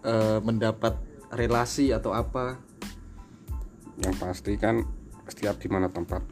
eh, 0.06 0.38
mendapat 0.40 0.94
relasi 1.34 1.90
atau 1.90 2.14
apa? 2.14 2.62
Yang 3.98 4.14
pasti 4.22 4.52
kan 4.54 4.86
setiap 5.26 5.58
di 5.58 5.66
mana 5.66 5.90
tempat 5.90 6.22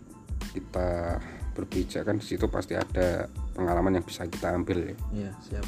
kita 0.55 1.19
berpijak 1.59 2.07
kan 2.07 2.23
di 2.23 2.27
situ 2.27 2.47
pasti 2.47 2.79
ada 2.79 3.27
pengalaman 3.59 3.99
yang 3.99 4.07
bisa 4.07 4.31
kita 4.31 4.55
ambil 4.55 4.95
ya. 4.95 4.97
Ya 5.11 5.31
siap. 5.43 5.67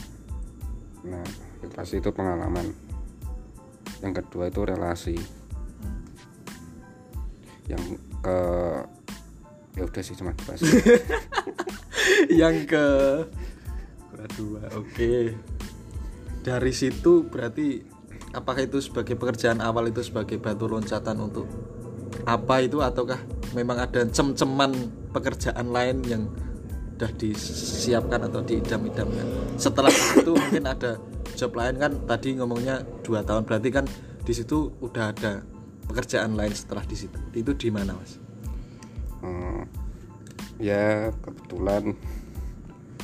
Nah 1.02 1.26
yang 1.66 1.72
pasti 1.74 1.98
itu 1.98 2.14
pengalaman 2.14 2.89
yang 4.00 4.12
kedua 4.16 4.48
itu 4.48 4.60
relasi. 4.64 5.16
Yang 7.68 8.00
ke 8.20 8.38
ya 9.78 9.82
udah 9.86 10.02
sih 10.02 10.16
cuma 10.18 10.34
dibahas. 10.34 10.60
Yang 12.40 12.56
ke 12.68 12.86
dua 14.36 14.62
oke. 14.76 15.36
Dari 16.40 16.72
situ 16.72 17.28
berarti 17.28 17.84
apakah 18.32 18.64
itu 18.64 18.80
sebagai 18.80 19.14
pekerjaan 19.16 19.60
awal 19.60 19.92
itu 19.92 20.00
sebagai 20.00 20.40
batu 20.40 20.66
loncatan 20.66 21.16
untuk 21.20 21.46
apa 22.24 22.64
itu? 22.64 22.80
Ataukah 22.80 23.20
memang 23.52 23.80
ada 23.80 24.08
cem-ceman 24.08 24.72
pekerjaan 25.12 25.68
lain 25.70 26.00
yang 26.08 26.22
sudah 26.96 27.12
disiapkan 27.16 28.28
atau 28.28 28.40
diidam-idamkan? 28.44 29.56
Setelah 29.56 29.92
itu 29.92 30.32
mungkin 30.36 30.64
ada 30.68 31.00
job 31.40 31.56
lain 31.56 31.80
kan 31.80 31.92
tadi 32.04 32.36
ngomongnya 32.36 32.84
dua 33.00 33.24
tahun 33.24 33.48
berarti 33.48 33.72
kan 33.72 33.88
di 34.20 34.32
situ 34.36 34.68
udah 34.84 35.16
ada 35.16 35.40
pekerjaan 35.88 36.36
lain 36.36 36.52
setelah 36.52 36.84
di 36.84 36.92
situ 36.94 37.16
itu 37.32 37.56
di 37.56 37.72
mana 37.72 37.96
mas 37.96 38.20
Eh, 39.20 39.62
ya 40.56 41.12
kebetulan 41.20 41.92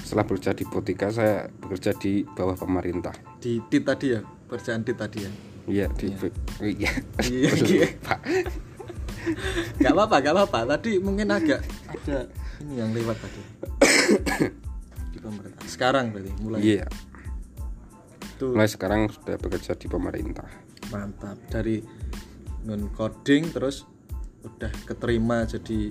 setelah 0.01 0.25
bekerja 0.25 0.57
di 0.57 0.65
Botika 0.65 1.13
saya 1.13 1.45
bekerja 1.61 1.93
di 1.93 2.25
bawah 2.25 2.57
pemerintah 2.57 3.13
Di 3.37 3.61
TIT 3.69 3.85
tadi 3.85 4.17
ya, 4.17 4.21
pekerjaan 4.49 4.81
TIT 4.81 4.97
tadi 4.97 5.19
ya. 5.25 5.31
iya 5.67 5.87
di 5.93 6.09
iya 6.65 6.93
Iya, 7.21 7.51
iya. 7.53 7.89
Gak 9.83 9.91
apa-apa, 9.91 10.23
gak 10.23 10.35
apa-apa. 10.39 10.59
Tadi 10.79 11.03
mungkin 11.03 11.27
agak 11.35 11.59
ada 11.91 12.31
ini 12.63 12.79
yang 12.79 12.95
lewat 12.95 13.19
tadi. 13.19 13.43
Di 15.13 15.19
pemerintah. 15.19 15.67
Sekarang 15.67 16.15
berarti 16.15 16.31
mulai 16.39 16.63
iya 16.63 16.87
itu 18.37 18.53
mulai 18.53 18.69
sekarang 18.69 19.09
sudah 19.09 19.41
bekerja 19.41 19.73
di 19.81 19.89
pemerintah. 19.89 20.45
Mantap. 20.93 21.41
Dari 21.49 21.81
non 22.69 22.93
coding 22.93 23.49
terus 23.49 23.89
udah 24.45 24.71
keterima 24.85 25.49
jadi 25.49 25.91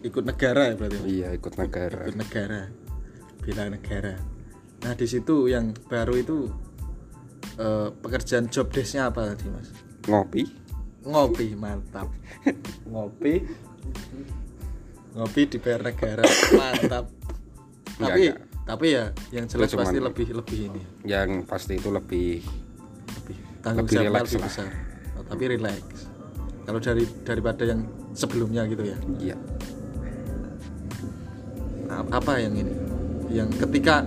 ikut 0.00 0.24
negara 0.24 0.72
ya 0.72 0.74
berarti? 0.74 0.98
Iya 1.04 1.28
ikut 1.36 1.54
negara. 1.60 2.08
Ikut 2.08 2.16
negara. 2.16 2.60
Bela 3.44 3.64
negara. 3.68 4.14
Nah 4.82 4.92
di 4.96 5.06
situ 5.06 5.52
yang 5.52 5.76
baru 5.86 6.16
itu 6.16 6.48
eh, 7.60 7.88
pekerjaan 7.92 8.48
job 8.48 8.72
desknya 8.72 9.12
apa 9.12 9.36
tadi 9.36 9.52
mas? 9.52 9.68
Ngopi. 10.08 10.42
Ngopi 11.04 11.46
mantap. 11.54 12.08
Ngopi. 12.90 13.34
Ngopi 15.12 15.40
di 15.44 15.58
bayar 15.60 15.84
negara. 15.84 16.24
Mantap. 16.56 17.04
Enggak, 18.00 18.08
tapi 18.08 18.24
enggak. 18.32 18.51
Tapi 18.62 18.94
ya 18.94 19.10
yang 19.34 19.50
jelas 19.50 19.74
cuman- 19.74 19.90
pasti 19.90 19.98
lebih 19.98 20.26
lebih 20.38 20.58
ini. 20.70 20.82
Yang 21.02 21.28
pasti 21.50 21.72
itu 21.82 21.88
lebih 21.90 22.28
lebih 23.18 23.36
tanggung 23.58 23.86
Lebih 23.90 23.96
jawab 23.98 24.22
lebih 24.22 24.38
besar. 24.38 24.68
Oh, 25.18 25.24
tapi 25.26 25.44
relax. 25.50 25.82
Kalau 26.62 26.78
dari 26.78 27.04
daripada 27.26 27.62
yang 27.66 27.80
sebelumnya 28.14 28.62
gitu 28.70 28.86
ya. 28.86 28.98
Iya. 29.18 29.36
Apa 31.90 32.38
yang 32.38 32.54
ini? 32.54 32.72
Yang 33.34 33.50
ketika 33.66 34.06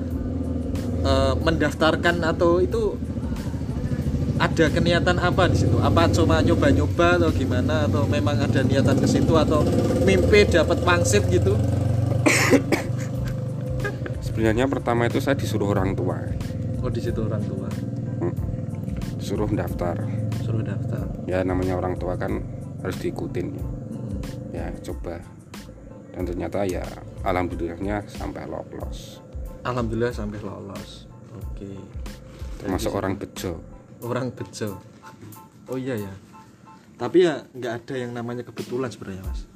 eh, 1.04 1.34
mendaftarkan 1.36 2.24
atau 2.24 2.64
itu 2.64 2.96
ada 4.40 4.66
keniatan 4.72 5.20
apa 5.20 5.52
di 5.52 5.68
situ? 5.68 5.76
Apa 5.84 6.08
cuma 6.16 6.40
nyoba-nyoba 6.40 7.20
atau 7.20 7.30
gimana? 7.36 7.92
Atau 7.92 8.08
memang 8.08 8.40
ada 8.40 8.64
niatan 8.64 9.04
ke 9.04 9.08
situ 9.08 9.36
atau 9.36 9.68
mimpi 10.08 10.48
dapat 10.48 10.80
pangsit 10.80 11.28
gitu 11.28 11.60
sebenarnya 14.36 14.68
pertama 14.68 15.08
itu 15.08 15.24
saya 15.24 15.40
disuruh 15.40 15.72
orang 15.72 15.96
tua. 15.96 16.20
Oh 16.84 16.92
di 16.92 17.00
situ 17.00 17.24
orang 17.24 17.40
tua. 17.48 17.72
Suruh 19.24 19.48
daftar. 19.48 19.96
Suruh 20.44 20.60
daftar. 20.60 21.08
Ya 21.24 21.40
namanya 21.48 21.80
orang 21.80 21.96
tua 21.96 22.20
kan 22.20 22.44
harus 22.84 23.00
diikutin. 23.00 23.56
Hmm. 23.56 24.20
ya 24.52 24.68
coba. 24.92 25.24
Dan 26.12 26.28
ternyata 26.28 26.68
ya 26.68 26.84
alhamdulillahnya 27.24 28.04
sampai 28.12 28.44
lolos. 28.44 29.24
Alhamdulillah 29.64 30.12
sampai 30.12 30.44
lolos. 30.44 31.08
Oke. 31.32 31.72
Termasuk 32.60 32.92
orang 32.92 33.16
bejo. 33.16 33.64
Orang 34.04 34.36
bejo. 34.36 34.78
Oh 35.72 35.80
iya 35.80 35.96
ya. 35.96 36.14
Tapi 37.00 37.24
ya 37.24 37.48
nggak 37.56 37.74
ada 37.82 37.96
yang 37.96 38.12
namanya 38.12 38.44
kebetulan 38.44 38.92
sebenarnya 38.92 39.24
mas. 39.24 39.48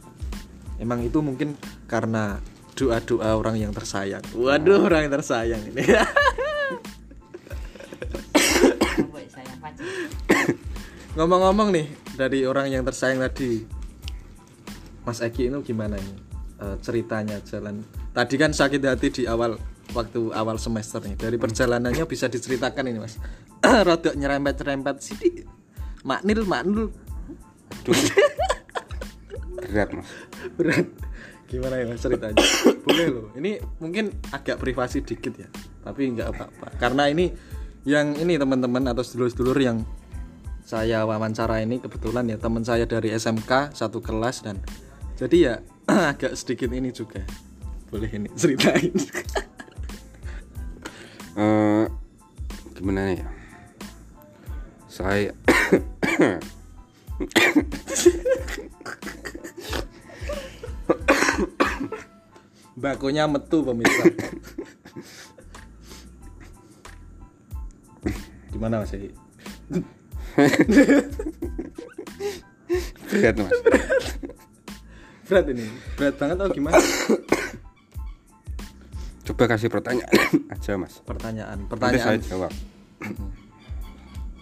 Emang 0.79 1.03
itu 1.03 1.19
mungkin 1.19 1.59
karena 1.85 2.39
doa 2.79 3.03
doa 3.03 3.35
orang 3.35 3.59
yang 3.59 3.75
tersayang. 3.75 4.23
Waduh 4.31 4.87
orang 4.87 5.11
yang 5.11 5.13
tersayang 5.19 5.59
ini. 5.67 5.83
Ngomong-ngomong 11.19 11.75
nih 11.75 11.91
dari 12.15 12.47
orang 12.47 12.71
yang 12.71 12.87
tersayang 12.87 13.19
tadi 13.19 13.67
mas 15.03 15.19
Eki 15.19 15.51
ini 15.51 15.59
gimana 15.59 15.99
ini? 15.99 16.15
Eh, 16.59 16.79
ceritanya 16.79 17.43
jalan. 17.43 17.83
Tadi 18.15 18.35
kan 18.39 18.55
sakit 18.55 18.79
hati 18.79 19.11
di 19.11 19.27
awal 19.27 19.59
waktu 19.91 20.31
awal 20.31 20.55
semester 20.55 21.03
nih. 21.03 21.19
Dari 21.19 21.35
perjalanannya 21.35 22.07
bisa 22.07 22.31
diceritakan 22.31 22.87
ini 22.87 23.03
mas. 23.03 23.19
Rodok 23.87 24.15
nyerempet 24.15 24.63
nyerempet 24.63 25.03
sidik 25.03 25.43
maknil 26.07 26.47
Duh. 27.83 27.95
berat 29.67 29.89
mas. 29.91 30.07
Berat 30.57 31.08
gimana 31.49 31.81
ya 31.81 31.85
mas 31.89 31.99
ceritanya 31.99 32.37
boleh 32.85 33.07
loh 33.09 33.27
ini 33.33 33.57
mungkin 33.81 34.13
agak 34.29 34.61
privasi 34.61 35.01
dikit 35.01 35.33
ya 35.33 35.49
tapi 35.81 36.13
nggak 36.13 36.29
apa-apa 36.29 36.67
karena 36.77 37.09
ini 37.09 37.33
yang 37.89 38.13
ini 38.15 38.37
teman-teman 38.37 38.85
atau 38.93 39.01
sedulur-sedulur 39.01 39.57
yang 39.57 39.81
saya 40.61 41.01
wawancara 41.09 41.65
ini 41.65 41.81
kebetulan 41.81 42.29
ya 42.29 42.37
teman 42.37 42.61
saya 42.61 42.85
dari 42.85 43.09
SMK 43.09 43.73
satu 43.73 43.97
kelas 43.97 44.45
dan 44.45 44.61
jadi 45.17 45.37
ya 45.41 45.53
agak 46.13 46.37
sedikit 46.37 46.69
ini 46.69 46.93
juga 46.93 47.25
boleh 47.89 48.09
ini 48.13 48.29
ceritain 48.37 48.93
Eh, 51.39 51.85
gimana 52.75 53.15
ya 53.15 53.23
saya 54.91 55.31
bakunya 62.79 63.27
metu 63.27 63.59
pemirsa. 63.61 64.03
Gimana 68.55 68.81
mas 68.81 68.95
Eki? 68.95 69.11
berat 73.11 73.35
mas. 73.35 73.51
Berat 75.27 75.45
ini. 75.51 75.65
Berat 75.99 76.15
banget 76.15 76.35
atau 76.39 76.51
gimana? 76.55 76.79
Coba 79.27 79.43
kasih 79.45 79.69
pertanyaan 79.69 80.11
aja 80.55 80.71
mas. 80.79 81.03
Pertanyaan 81.03 81.59
nanti 81.67 81.71
pertanyaan. 81.71 82.17
saya 82.17 82.19
jawab. 82.23 82.51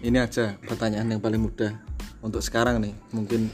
Ini 0.06 0.18
aja 0.22 0.56
pertanyaan 0.62 1.10
yang 1.10 1.22
paling 1.22 1.42
mudah 1.42 1.74
untuk 2.22 2.46
sekarang 2.46 2.78
nih. 2.80 2.94
Mungkin 3.12 3.50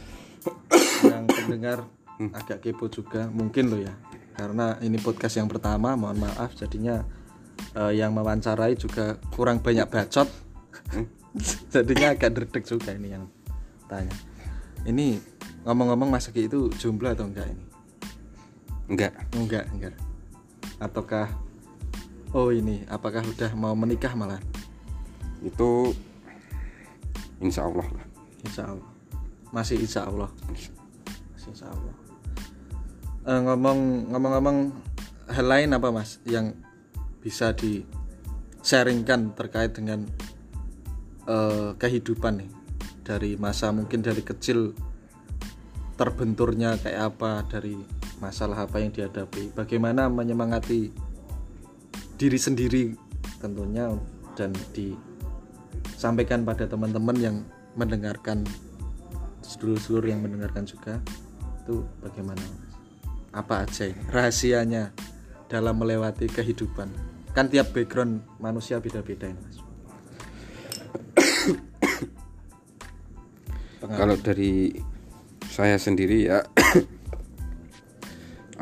yang 1.07 1.25
pendengar 1.27 1.87
agak 2.35 2.61
kepo 2.63 2.87
juga 2.87 3.27
mungkin 3.31 3.67
lo 3.73 3.79
ya 3.81 3.91
karena 4.33 4.81
ini 4.81 4.97
podcast 4.97 5.37
yang 5.37 5.45
pertama 5.45 5.93
mohon 5.93 6.17
maaf 6.17 6.57
jadinya 6.57 7.05
eh, 7.77 7.93
yang 7.93 8.13
mewawancarai 8.17 8.73
juga 8.77 9.21
kurang 9.33 9.61
banyak 9.61 9.85
bacot. 9.89 10.29
Jadinya 11.73 12.13
agak 12.13 12.37
derdek 12.37 12.61
juga 12.69 12.93
ini 12.93 13.09
yang 13.09 13.25
tanya. 13.89 14.13
Ini 14.85 15.17
ngomong-ngomong 15.65 16.13
Mas 16.13 16.29
itu 16.29 16.69
jomblo 16.77 17.09
atau 17.09 17.25
enggak 17.25 17.49
ini? 17.49 17.65
Enggak. 18.93 19.13
Enggak 19.33 19.65
enggak. 19.73 19.95
Ataukah 20.77 21.33
oh 22.37 22.53
ini 22.53 22.85
apakah 22.85 23.25
udah 23.25 23.49
mau 23.57 23.73
menikah 23.73 24.13
malah? 24.13 24.37
Itu 25.41 25.97
insya 27.41 27.65
Allah 27.65 27.87
lah. 27.89 28.05
Insya 28.45 28.63
Allah. 28.69 28.89
Masih 29.49 29.81
Insya 29.81 30.05
Allah? 30.05 30.29
Masih 30.49 30.69
Insya 31.49 31.69
Allah 31.69 32.02
Eh, 33.23 33.39
ngomong 33.39 34.11
ngomong-ngomong 34.11 34.57
hal 35.31 35.47
lain 35.47 35.71
apa 35.71 35.95
mas 35.95 36.19
yang 36.27 36.51
bisa 37.23 37.55
di 37.55 37.87
sharingkan 38.59 39.31
terkait 39.31 39.71
dengan 39.71 40.03
eh, 41.31 41.71
kehidupan 41.79 42.43
nih 42.43 42.51
dari 43.07 43.39
masa 43.39 43.71
mungkin 43.71 44.03
dari 44.03 44.19
kecil 44.27 44.75
terbenturnya 45.95 46.75
kayak 46.83 47.15
apa 47.15 47.47
dari 47.47 47.79
masalah 48.19 48.67
apa 48.67 48.83
yang 48.83 48.91
dihadapi 48.91 49.55
bagaimana 49.55 50.11
menyemangati 50.11 50.91
diri 52.19 52.35
sendiri 52.35 52.91
tentunya 53.39 53.87
dan 54.35 54.51
disampaikan 54.75 56.43
pada 56.43 56.67
teman-teman 56.67 57.15
yang 57.15 57.47
mendengarkan 57.79 58.43
seluruh-seluruh 59.47 60.11
yang 60.11 60.19
mendengarkan 60.19 60.67
juga 60.67 60.99
itu 61.63 61.87
bagaimana? 62.03 62.62
Apa 63.33 63.65
aja 63.65 63.89
ini? 63.89 63.97
Rahasianya 64.13 64.93
dalam 65.49 65.81
melewati 65.81 66.29
kehidupan. 66.29 66.93
Kan 67.33 67.49
tiap 67.49 67.73
background 67.73 68.21
manusia 68.37 68.77
beda-beda 68.77 69.25
ini 69.25 69.41
mas. 69.41 69.57
Kalau 73.99 74.15
dari 74.21 74.69
saya 75.49 75.75
sendiri 75.81 76.29
ya 76.29 76.39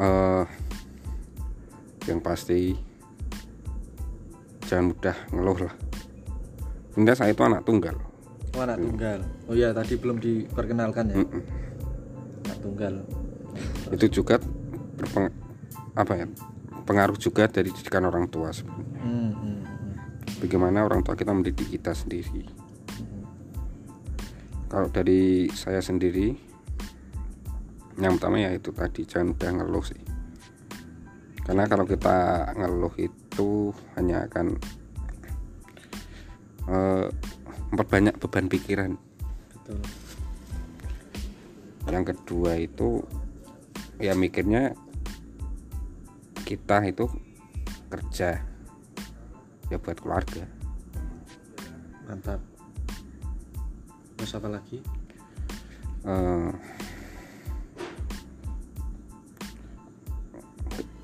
eh 0.01 0.43
yang 2.09 2.19
pasti 2.23 2.73
jangan 4.65 4.95
mudah 4.95 5.15
ngeluh 5.35 5.67
lah. 5.67 5.75
Sebenarnya 6.95 7.19
saya 7.19 7.31
itu 7.35 7.43
anak 7.43 7.67
tunggal. 7.67 7.95
Oh, 8.55 8.63
anak 8.63 8.79
tunggal. 8.79 9.19
Oh 9.47 9.55
ya 9.55 9.71
tadi 9.75 9.95
belum 9.99 10.19
diperkenalkan 10.19 11.11
ya? 11.11 11.15
Mm-mm. 11.23 11.43
anak 12.47 12.57
tunggal. 12.63 12.93
Itu 13.91 14.07
juga 14.07 14.39
berpeng 14.95 15.31
apa 15.95 16.13
ya 16.15 16.27
pengaruh 16.87 17.15
juga 17.15 17.47
dari 17.47 17.69
didikan 17.71 18.03
orang 18.07 18.27
tua 18.27 18.51
sebenarnya 18.51 18.99
Hmm, 19.01 19.31
hmm, 19.33 19.59
hmm. 19.65 19.93
bagaimana 20.45 20.85
orang 20.85 21.01
tua 21.01 21.17
kita 21.17 21.33
mendidik 21.33 21.73
kita 21.73 21.95
sendiri. 21.97 22.45
Kalau 24.69 24.87
dari 24.87 25.51
saya 25.51 25.81
sendiri 25.81 26.31
yang 27.99 28.15
pertama 28.15 28.39
ya 28.39 28.55
itu 28.55 28.71
tadi 28.71 29.03
jangan 29.03 29.35
udah 29.35 29.49
ngeluh 29.57 29.85
sih. 29.85 30.01
Karena 31.41 31.65
kalau 31.67 31.83
kita 31.83 32.49
ngeluh 32.55 32.93
itu 33.01 33.75
hanya 33.97 34.29
akan 34.29 34.55
eh, 36.71 37.07
memperbanyak 37.73 38.15
beban 38.21 38.47
pikiran. 38.47 38.91
Betul. 39.51 39.79
Yang 41.91 42.03
kedua 42.15 42.51
itu 42.61 43.03
ya 44.01 44.17
mikirnya 44.17 44.73
kita 46.41 46.81
itu 46.89 47.05
kerja 47.87 48.41
ya 49.69 49.77
buat 49.77 50.01
keluarga. 50.01 50.43
Mantap. 52.09 52.41
Terus 54.17 54.33
apa 54.35 54.49
lagi? 54.49 54.81
Eh, 56.01 56.51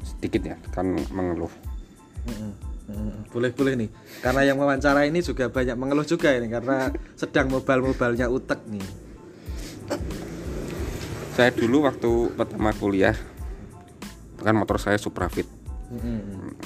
sedikit 0.01 0.41
ya 0.51 0.57
kan 0.73 0.97
mengeluh. 1.13 1.53
Boleh 3.29 3.53
boleh 3.53 3.73
nih. 3.77 3.89
Karena 4.25 4.41
yang 4.41 4.57
wawancara 4.57 5.05
ini 5.05 5.21
juga 5.21 5.53
banyak 5.53 5.77
mengeluh 5.77 6.03
juga 6.03 6.33
ini 6.33 6.49
karena 6.49 6.89
sedang 7.13 7.53
mobile-mobilenya 7.53 8.27
utek 8.27 8.65
nih 8.67 9.07
saya 11.38 11.54
dulu 11.54 11.86
waktu 11.86 12.34
pertama 12.34 12.73
kuliah 12.73 13.13
kan 14.41 14.58
motor 14.58 14.82
saya 14.82 14.97
Suprafit. 14.97 15.45
Mm-mm. 15.93 16.58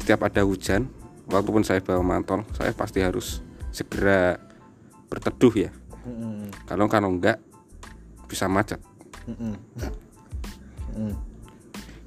setiap 0.00 0.26
ada 0.26 0.42
hujan 0.42 0.88
walaupun 1.28 1.62
saya 1.62 1.78
bawa 1.84 2.00
mantel 2.02 2.42
saya 2.56 2.72
pasti 2.72 3.04
harus 3.04 3.44
segera 3.68 4.40
berteduh 5.12 5.54
ya. 5.54 5.70
Kalau 6.64 6.88
kalau 6.88 7.12
enggak 7.12 7.36
bisa 8.24 8.48
macet. 8.48 8.80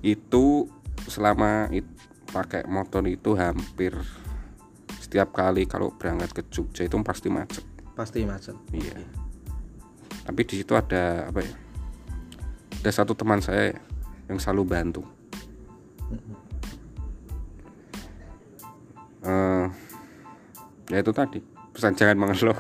Itu 0.02 0.68
selama 1.06 1.70
it- 1.70 1.94
pakai 2.34 2.66
motor 2.66 3.06
itu 3.06 3.38
hampir 3.38 3.94
setiap 5.00 5.32
kali 5.38 5.70
kalau 5.70 5.94
berangkat 5.96 6.34
ke 6.34 6.42
Jogja 6.50 6.84
itu 6.84 6.98
pasti 7.06 7.30
macet. 7.30 7.64
Pasti 7.94 8.26
macet. 8.26 8.58
Iya 8.74 9.27
tapi 10.28 10.44
di 10.44 10.60
situ 10.60 10.76
ada 10.76 11.32
apa 11.32 11.40
ya 11.40 11.56
ada 12.84 12.92
satu 12.92 13.16
teman 13.16 13.40
saya 13.40 13.80
yang 14.28 14.38
selalu 14.44 14.64
bantu. 14.68 15.02
Eh, 19.24 19.66
ya 20.92 20.98
itu 21.00 21.12
tadi 21.16 21.40
pesan 21.72 21.96
jangan 21.96 22.20
mengeluh. 22.20 22.60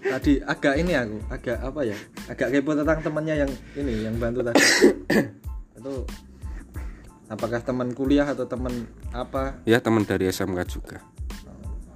Tadi 0.00 0.40
agak 0.44 0.74
ini 0.80 0.92
aku 0.96 1.18
agak 1.28 1.58
apa 1.60 1.80
ya 1.84 1.96
agak 2.28 2.48
kepo 2.52 2.72
tentang 2.76 3.00
temannya 3.04 3.34
yang 3.44 3.52
ini 3.76 3.92
yang 4.04 4.16
bantu 4.16 4.40
tadi. 4.44 4.60
Itu 5.78 6.08
apakah 7.28 7.60
teman 7.60 7.92
kuliah 7.92 8.24
atau 8.24 8.48
teman 8.48 8.88
apa? 9.12 9.60
Ya 9.68 9.80
teman 9.84 10.08
dari 10.08 10.28
SMK 10.32 10.60
juga. 10.68 11.04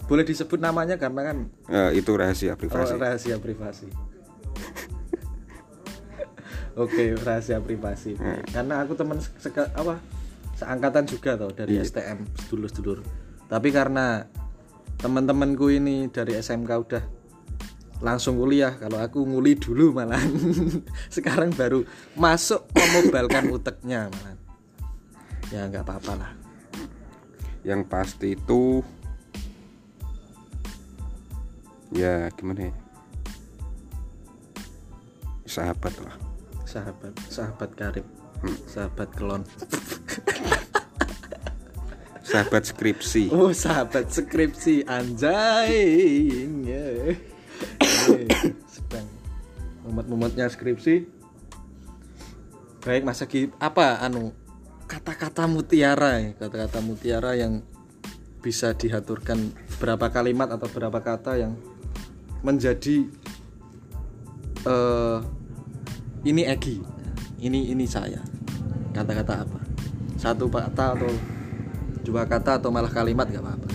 Boleh 0.05 0.29
disebut 0.29 0.61
namanya 0.61 1.01
karena 1.01 1.33
kan 1.33 1.37
Eh, 1.73 2.05
itu 2.05 2.13
rahasia 2.13 2.53
oh, 2.53 2.59
privasi 2.61 3.01
rahasia 3.01 3.37
privasi 3.41 3.89
oke 6.77 7.05
rahasia 7.21 7.61
privasi. 7.61 8.17
Karena 8.49 8.85
aku 8.85 8.97
teman 8.97 9.19
seka, 9.21 9.69
apa 9.77 10.01
seangkatan 10.57 11.05
juga 11.09 11.35
tuh 11.35 11.53
dari 11.53 11.77
Iya. 11.81 11.85
STM 11.85 12.19
sedulur-sedulur. 12.47 13.01
Tapi 13.49 13.69
karena 13.75 14.25
teman-temanku 15.03 15.67
ini 15.73 16.07
dari 16.09 16.39
SMK 16.39 16.71
udah 16.71 17.05
langsung 18.03 18.39
kuliah 18.39 18.75
kalau 18.79 18.99
aku 18.99 19.23
nguli 19.23 19.55
dulu 19.59 19.95
malah 19.95 20.19
sekarang 21.15 21.55
baru 21.55 21.87
masuk 22.19 22.67
memobalkan 22.75 23.47
uteknya 23.51 24.11
malah 24.11 24.35
ya 25.51 25.67
nggak 25.67 25.85
apa-apa 25.87 26.13
lah. 26.19 26.33
Yang 27.63 27.81
pasti 27.87 28.35
itu 28.35 28.83
ya 31.95 32.27
gimana 32.35 32.71
ya? 32.71 32.75
Sahabat 35.47 35.95
lah 36.01 36.22
sahabat 36.73 37.13
sahabat 37.29 37.71
karib. 37.77 38.07
Sahabat 38.65 39.09
kelon. 39.13 39.45
Sahabat 42.33 42.65
skripsi. 42.65 43.29
Oh 43.29 43.53
sahabat 43.53 44.09
skripsi. 44.09 44.89
Anjay 44.89 45.77
sedang 48.73 49.05
mumet-mumetnya 49.85 50.49
skripsi. 50.49 51.05
Baik 52.83 53.05
Mas 53.05 53.21
Egi 53.21 53.53
apa 53.61 54.01
anu 54.01 54.33
kata-kata 54.89 55.45
mutiara 55.45 56.25
ya? 56.25 56.33
Kata-kata 56.41 56.81
mutiara 56.81 57.37
yang 57.37 57.61
bisa 58.41 58.73
diaturkan 58.73 59.53
berapa 59.77 60.09
kalimat 60.09 60.49
atau 60.49 60.73
berapa 60.73 61.05
kata 61.05 61.37
yang 61.37 61.53
menjadi 62.41 63.07
eh 64.65 65.42
ini 66.23 66.47
Egi. 66.47 66.79
Ini 67.43 67.75
ini 67.75 67.85
saya. 67.87 68.23
Kata-kata 68.95 69.43
apa? 69.43 69.59
Satu 70.15 70.47
kata 70.47 70.95
atau 70.95 71.11
dua 72.07 72.23
kata 72.27 72.63
atau 72.63 72.71
malah 72.71 72.91
kalimat 72.91 73.27
gak 73.27 73.43
apa-apa. 73.43 73.69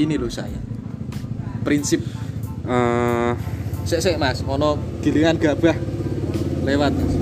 Ini 0.00 0.16
loh 0.16 0.32
saya. 0.32 0.56
Prinsip. 1.60 2.00
Eh, 2.64 3.32
sek 3.84 4.00
sek 4.00 4.16
mas. 4.16 4.40
Ono 4.48 4.80
gilingan 5.04 5.36
gabah 5.36 5.76
lewat 6.64 6.92
mas. 6.96 7.14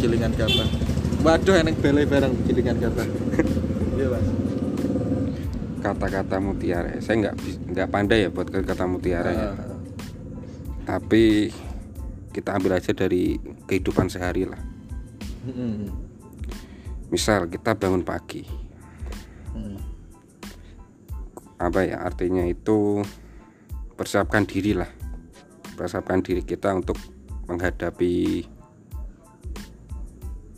Gilingan 0.00 0.32
gabah. 0.32 0.68
Waduh 1.24 1.56
enek 1.60 1.76
bele 1.84 2.08
bareng 2.08 2.32
gilingan 2.48 2.80
gabah. 2.80 3.08
Iya 3.94 4.10
mas 4.10 4.43
kata-kata 5.84 6.40
mutiara. 6.40 6.96
Saya 7.04 7.28
nggak 7.28 7.34
nggak 7.76 7.88
pandai 7.92 8.24
ya 8.24 8.28
buat 8.32 8.48
kata 8.48 8.88
mutiara 8.88 9.30
ya. 9.30 9.48
Ah, 9.52 9.54
tapi 10.84 11.52
kita 12.34 12.58
ambil 12.58 12.82
aja 12.82 12.90
dari 12.90 13.38
kehidupan 13.70 14.10
sehari 14.10 14.42
lah 14.42 14.58
mm-mm. 15.46 15.86
misal 17.14 17.46
kita 17.46 17.78
bangun 17.78 18.02
pagi. 18.02 18.42
Mm. 19.54 19.78
apa 21.62 21.86
ya 21.86 22.02
artinya 22.02 22.42
itu 22.42 23.06
persiapkan 23.94 24.42
diri 24.42 24.74
lah 24.74 24.90
persiapkan 25.78 26.18
diri 26.26 26.42
kita 26.42 26.74
untuk 26.74 26.98
menghadapi 27.46 28.42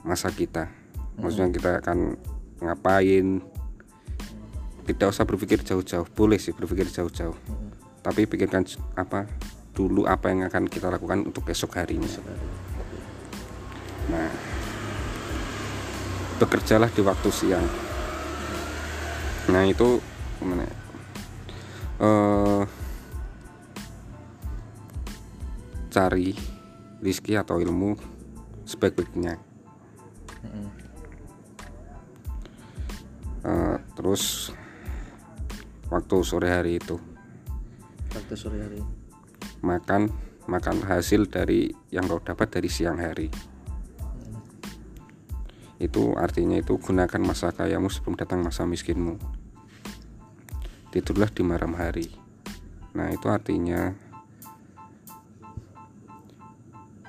masa 0.00 0.32
kita. 0.32 0.70
Maksudnya 1.18 1.50
kita 1.52 1.70
akan 1.82 2.14
ngapain 2.62 3.42
tidak 4.86 5.10
usah 5.10 5.26
berpikir 5.26 5.60
jauh-jauh 5.66 6.06
boleh 6.14 6.38
sih 6.38 6.54
berpikir 6.54 6.86
jauh-jauh. 6.88 7.34
Tapi 8.06 8.30
pikirkan 8.30 8.62
apa 8.94 9.26
dulu 9.74 10.06
apa 10.06 10.30
yang 10.30 10.46
akan 10.46 10.70
kita 10.70 10.88
lakukan 10.88 11.26
untuk 11.26 11.50
esok 11.50 11.82
harinya. 11.82 12.08
Nah 14.08 14.30
bekerjalah 16.38 16.88
di 16.94 17.02
waktu 17.02 17.28
siang. 17.34 17.66
Nah 19.50 19.62
itu 19.66 19.98
gimana 20.38 20.64
eh 21.96 22.62
cari 25.90 26.36
rizki 27.00 27.34
atau 27.34 27.56
ilmu 27.56 27.96
sebaik-baiknya. 28.68 29.40
Eh, 33.46 33.78
terus 33.94 34.50
waktu 35.92 36.16
sore 36.26 36.48
hari 36.50 36.78
itu. 36.78 36.96
Waktu 38.14 38.34
sore 38.34 38.58
hari. 38.62 38.80
Makan 39.62 40.10
makan 40.46 40.82
hasil 40.86 41.26
dari 41.26 41.74
yang 41.90 42.06
kau 42.06 42.22
dapat 42.22 42.48
dari 42.58 42.70
siang 42.70 43.02
hari. 43.02 43.30
Itu 45.76 46.16
artinya 46.16 46.56
itu 46.56 46.80
gunakan 46.80 47.20
masa 47.20 47.52
kayamu 47.52 47.92
sebelum 47.92 48.16
datang 48.16 48.40
masa 48.40 48.64
miskinmu. 48.64 49.20
Tidurlah 50.94 51.28
di 51.28 51.42
malam 51.44 51.76
hari. 51.76 52.08
Nah 52.96 53.12
itu 53.12 53.28
artinya 53.28 53.92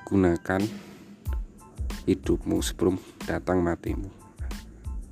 gunakan 0.04 0.60
hidupmu 2.04 2.60
sebelum 2.60 2.96
datang 3.24 3.60
matimu. 3.64 4.08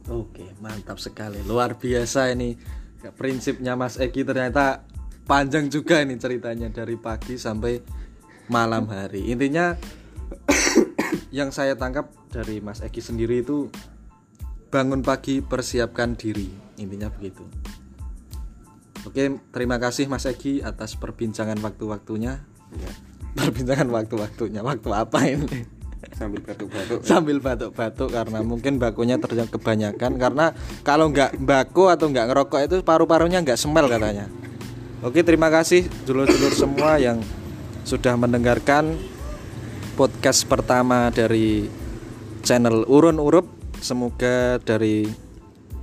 Oke, 0.07 0.55
mantap 0.63 0.97
sekali. 1.03 1.41
Luar 1.45 1.77
biasa 1.77 2.31
ini. 2.33 2.55
Prinsipnya 3.13 3.75
Mas 3.79 3.99
Egi 3.99 4.23
ternyata 4.25 4.87
panjang 5.27 5.67
juga 5.67 6.01
ini 6.01 6.17
ceritanya 6.17 6.71
dari 6.71 6.95
pagi 6.95 7.37
sampai 7.37 7.83
malam 8.47 8.87
hari. 8.87 9.31
Intinya 9.31 9.75
yang 11.37 11.51
saya 11.51 11.75
tangkap 11.75 12.11
dari 12.31 12.63
Mas 12.63 12.83
Egi 12.83 13.03
sendiri 13.03 13.43
itu 13.43 13.69
bangun 14.71 15.03
pagi 15.03 15.43
persiapkan 15.43 16.15
diri. 16.15 16.49
Intinya 16.79 17.11
begitu. 17.13 17.47
Oke, 19.07 19.39
terima 19.55 19.79
kasih 19.79 20.11
Mas 20.11 20.27
Egi 20.27 20.63
atas 20.67 20.99
perbincangan 20.99 21.59
waktu-waktunya. 21.63 22.43
Ya. 22.75 22.93
Perbincangan 23.39 23.87
waktu-waktunya. 23.93 24.67
Waktu 24.67 24.91
apa 24.91 25.21
ini? 25.31 25.76
Sambil 26.15 26.41
batuk-batuk. 26.45 26.99
Sambil 27.03 27.37
batuk-batuk 27.43 28.09
karena 28.15 28.39
mungkin 28.47 28.79
bakunya 28.79 29.19
terjadi 29.19 29.51
kebanyakan 29.51 30.21
karena 30.21 30.55
kalau 30.87 31.11
nggak 31.11 31.35
baku 31.43 31.91
atau 31.91 32.07
nggak 32.07 32.31
ngerokok 32.31 32.61
itu 32.63 32.77
paru-parunya 32.87 33.43
nggak 33.43 33.59
semel 33.59 33.91
katanya. 33.91 34.31
Oke, 35.03 35.27
terima 35.27 35.51
kasih 35.51 35.87
dulur-dulur 36.07 36.55
semua 36.55 36.97
yang 36.97 37.19
sudah 37.83 38.15
mendengarkan 38.19 38.97
podcast 39.95 40.47
pertama 40.47 41.11
dari 41.11 41.67
channel 42.47 42.87
Urun 42.87 43.19
Urup. 43.19 43.47
Semoga 43.83 44.57
dari 44.63 45.07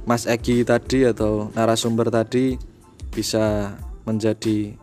Mas 0.03 0.27
Egi 0.27 0.67
tadi 0.67 1.07
atau 1.07 1.53
narasumber 1.55 2.11
tadi 2.11 2.59
bisa 3.13 3.77
menjadi 4.03 4.75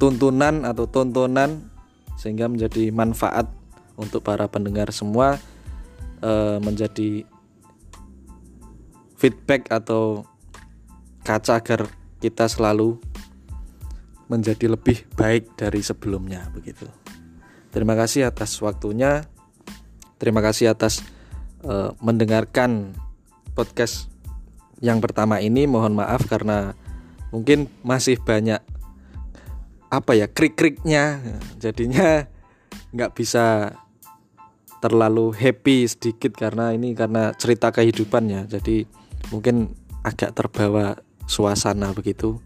tuntunan 0.00 0.64
atau 0.64 0.88
tontonan 0.88 1.68
sehingga 2.16 2.48
menjadi 2.48 2.88
manfaat 2.94 3.59
untuk 4.00 4.24
para 4.24 4.48
pendengar 4.48 4.88
semua 4.90 5.36
eh, 6.24 6.58
menjadi 6.64 7.28
feedback 9.20 9.68
atau 9.68 10.24
kaca 11.20 11.60
agar 11.60 11.92
kita 12.24 12.48
selalu 12.48 12.96
menjadi 14.32 14.72
lebih 14.72 15.04
baik 15.20 15.52
dari 15.60 15.84
sebelumnya 15.84 16.48
begitu. 16.56 16.88
Terima 17.68 17.92
kasih 17.92 18.32
atas 18.32 18.56
waktunya. 18.64 19.28
Terima 20.16 20.40
kasih 20.40 20.72
atas 20.72 21.04
eh, 21.60 21.92
mendengarkan 22.00 22.96
podcast 23.52 24.08
yang 24.80 25.04
pertama 25.04 25.44
ini. 25.44 25.68
Mohon 25.68 26.00
maaf 26.00 26.24
karena 26.24 26.72
mungkin 27.30 27.68
masih 27.84 28.16
banyak 28.18 28.58
apa 29.90 30.14
ya 30.14 30.30
krik-kriknya 30.30 31.18
jadinya 31.58 32.30
nggak 32.94 33.10
bisa 33.14 33.74
terlalu 34.80 35.36
happy 35.36 35.84
sedikit 35.86 36.32
karena 36.34 36.72
ini 36.72 36.96
karena 36.96 37.36
cerita 37.36 37.68
kehidupannya. 37.70 38.48
Jadi 38.48 38.88
mungkin 39.30 39.76
agak 40.02 40.32
terbawa 40.32 40.96
suasana 41.28 41.92
begitu. 41.92 42.40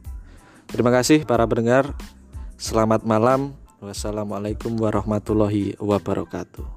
Terima 0.69 0.91
kasih 0.91 1.23
para 1.23 1.47
pendengar. 1.47 1.95
Selamat 2.59 3.07
malam. 3.07 3.55
Wassalamualaikum 3.79 4.75
warahmatullahi 4.81 5.77
wabarakatuh 5.77 6.74